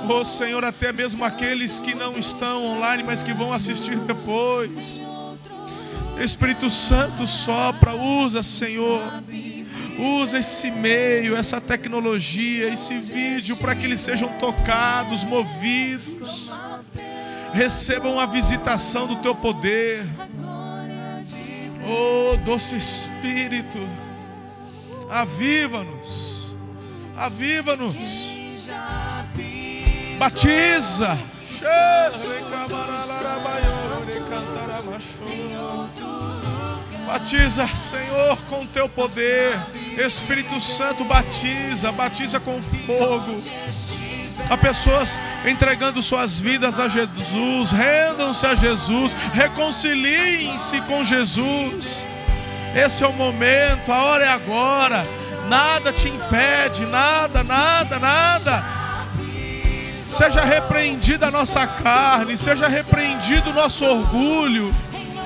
[0.08, 5.02] Oh Senhor, até mesmo aqueles que não estão online, mas que vão assistir depois.
[6.18, 9.02] Espírito Santo, sopra, usa, Senhor.
[9.98, 16.50] Usa esse meio, essa tecnologia, esse vídeo para que eles sejam tocados, movidos.
[17.52, 20.04] Recebam a visitação do teu poder.
[21.88, 23.78] Oh, doce Espírito,
[25.10, 26.54] aviva-nos,
[27.16, 27.96] aviva-nos,
[30.18, 31.18] batiza.
[37.06, 39.56] Batiza, Senhor, com teu poder.
[39.96, 43.40] Espírito Santo, batiza, batiza com fogo.
[44.50, 52.06] Há pessoas entregando suas vidas a Jesus, rendam-se a Jesus, reconciliem-se com Jesus.
[52.76, 55.02] Esse é o momento, a hora é agora.
[55.48, 58.64] Nada te impede, nada, nada, nada.
[60.06, 64.74] Seja repreendida a nossa carne, seja repreendido o nosso orgulho,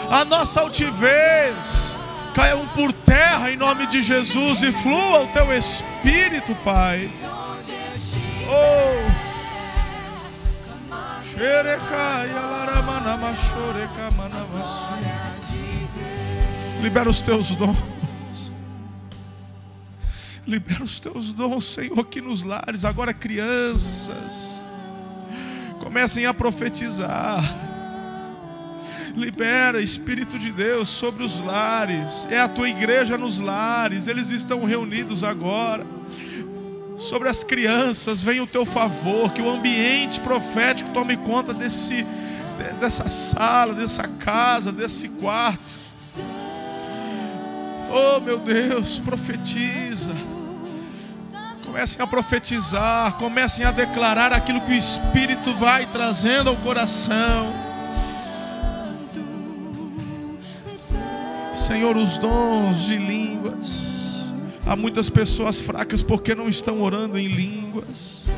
[0.08, 1.98] a nossa altivez.
[2.36, 7.10] Caiam por terra em nome de Jesus e flua o teu espírito, Pai.
[8.48, 9.10] Oh.
[16.82, 17.76] Libera os teus dons.
[20.46, 22.84] Libera os teus dons, Senhor, aqui nos lares.
[22.84, 24.62] Agora, crianças,
[25.78, 27.42] comecem a profetizar.
[29.14, 32.26] Libera, Espírito de Deus, sobre os lares.
[32.30, 34.06] É a tua igreja nos lares.
[34.06, 35.86] Eles estão reunidos agora
[36.98, 42.04] sobre as crianças, venha o teu favor, que o ambiente profético tome conta desse,
[42.78, 45.80] dessa sala, dessa casa, desse quarto.
[47.92, 50.12] Oh meu Deus, profetiza.
[51.64, 57.52] Comecem a profetizar, comecem a declarar aquilo que o Espírito vai trazendo ao coração.
[61.54, 64.32] Senhor, os dons de línguas.
[64.66, 68.30] Há muitas pessoas fracas porque não estão orando em línguas.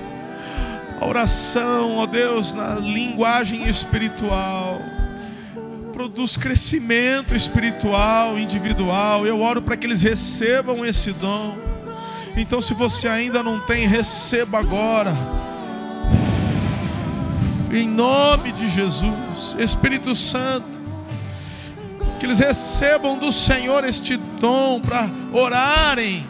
[1.01, 4.81] A oração, ó Deus, na linguagem espiritual
[5.93, 9.27] produz crescimento espiritual, individual.
[9.27, 11.57] Eu oro para que eles recebam esse dom.
[12.37, 15.15] Então, se você ainda não tem, receba agora.
[17.71, 20.81] Em nome de Jesus, Espírito Santo,
[22.19, 26.27] que eles recebam do Senhor este dom para orarem,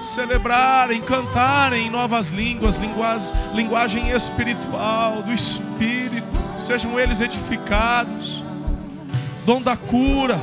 [0.00, 8.42] celebrarem, cantarem em novas línguas, linguagem, linguagem espiritual, do Espírito, sejam eles edificados,
[9.48, 10.38] dom da cura.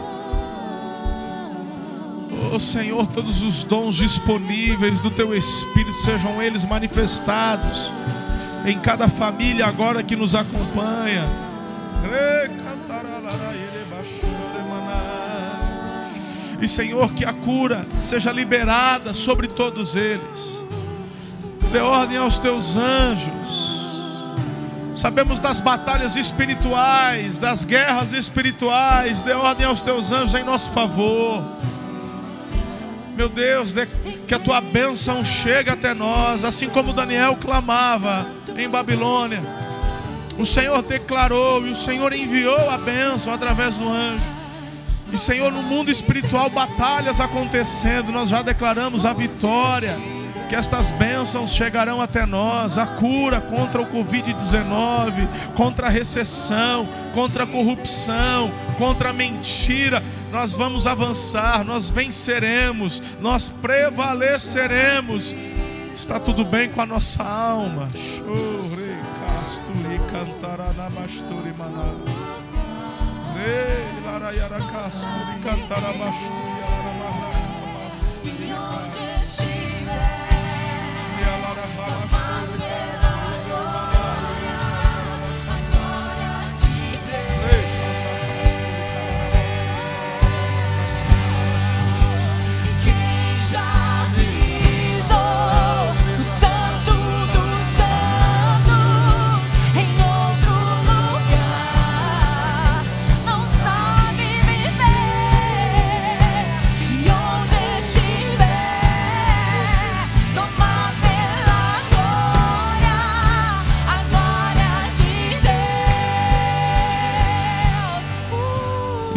[2.51, 7.93] Oh Senhor, todos os dons disponíveis do Teu Espírito, sejam eles manifestados
[8.65, 11.23] em cada família agora que nos acompanha.
[16.59, 20.65] E Senhor, que a cura seja liberada sobre todos eles.
[21.71, 23.74] Dê ordem aos teus anjos.
[24.95, 29.21] Sabemos das batalhas espirituais, das guerras espirituais.
[29.21, 31.43] Dê ordem aos teus anjos em nosso favor.
[33.13, 33.73] Meu Deus,
[34.25, 38.25] que a tua bênção chegue até nós, assim como Daniel clamava
[38.57, 39.39] em Babilônia.
[40.37, 44.23] O Senhor declarou e o Senhor enviou a bênção através do anjo.
[45.11, 49.97] E Senhor, no mundo espiritual, batalhas acontecendo, nós já declaramos a vitória.
[50.49, 57.43] Que estas bênçãos chegarão até nós, a cura contra o Covid-19, contra a recessão, contra
[57.43, 60.03] a corrupção, contra a mentira.
[60.31, 65.33] Nós vamos avançar, nós venceremos, nós prevaleceremos.
[65.95, 67.89] Está tudo bem com a nossa alma.
[67.91, 69.99] Chore, casturi.
[73.37, 75.39] Ei, larayara casturi,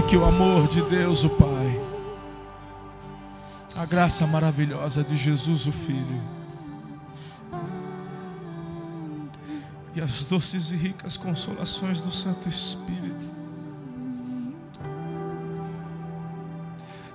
[0.08, 1.80] que o amor de Deus, o Pai,
[3.76, 6.20] A graça maravilhosa de Jesus, o Filho.
[9.94, 13.30] E as doces e ricas consolações do Santo Espírito.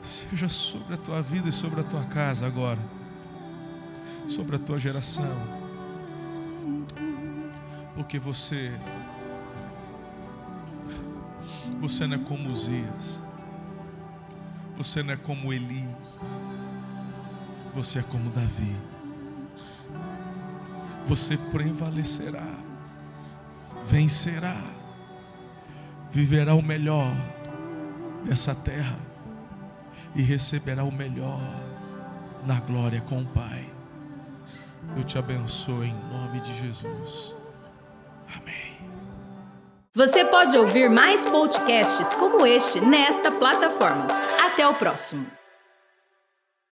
[0.04, 2.80] Seja sobre a tua vida e sobre a tua casa agora.
[4.30, 5.36] Sobre a tua geração.
[7.96, 8.80] Porque você
[11.80, 13.24] você não é como Uzias.
[14.78, 15.88] Você não é como Eli.
[17.76, 18.76] Você é como Davi.
[21.06, 22.48] Você prevalecerá.
[23.88, 24.62] Vencerá.
[26.12, 27.16] Viverá o melhor
[28.26, 28.98] dessa terra.
[30.16, 31.42] E receberá o melhor
[32.46, 33.70] na glória com o Pai.
[34.96, 37.36] Eu te abençoo em nome de Jesus.
[38.36, 38.93] Amém.
[39.96, 44.08] Você pode ouvir mais podcasts como este nesta plataforma.
[44.44, 45.43] Até o próximo.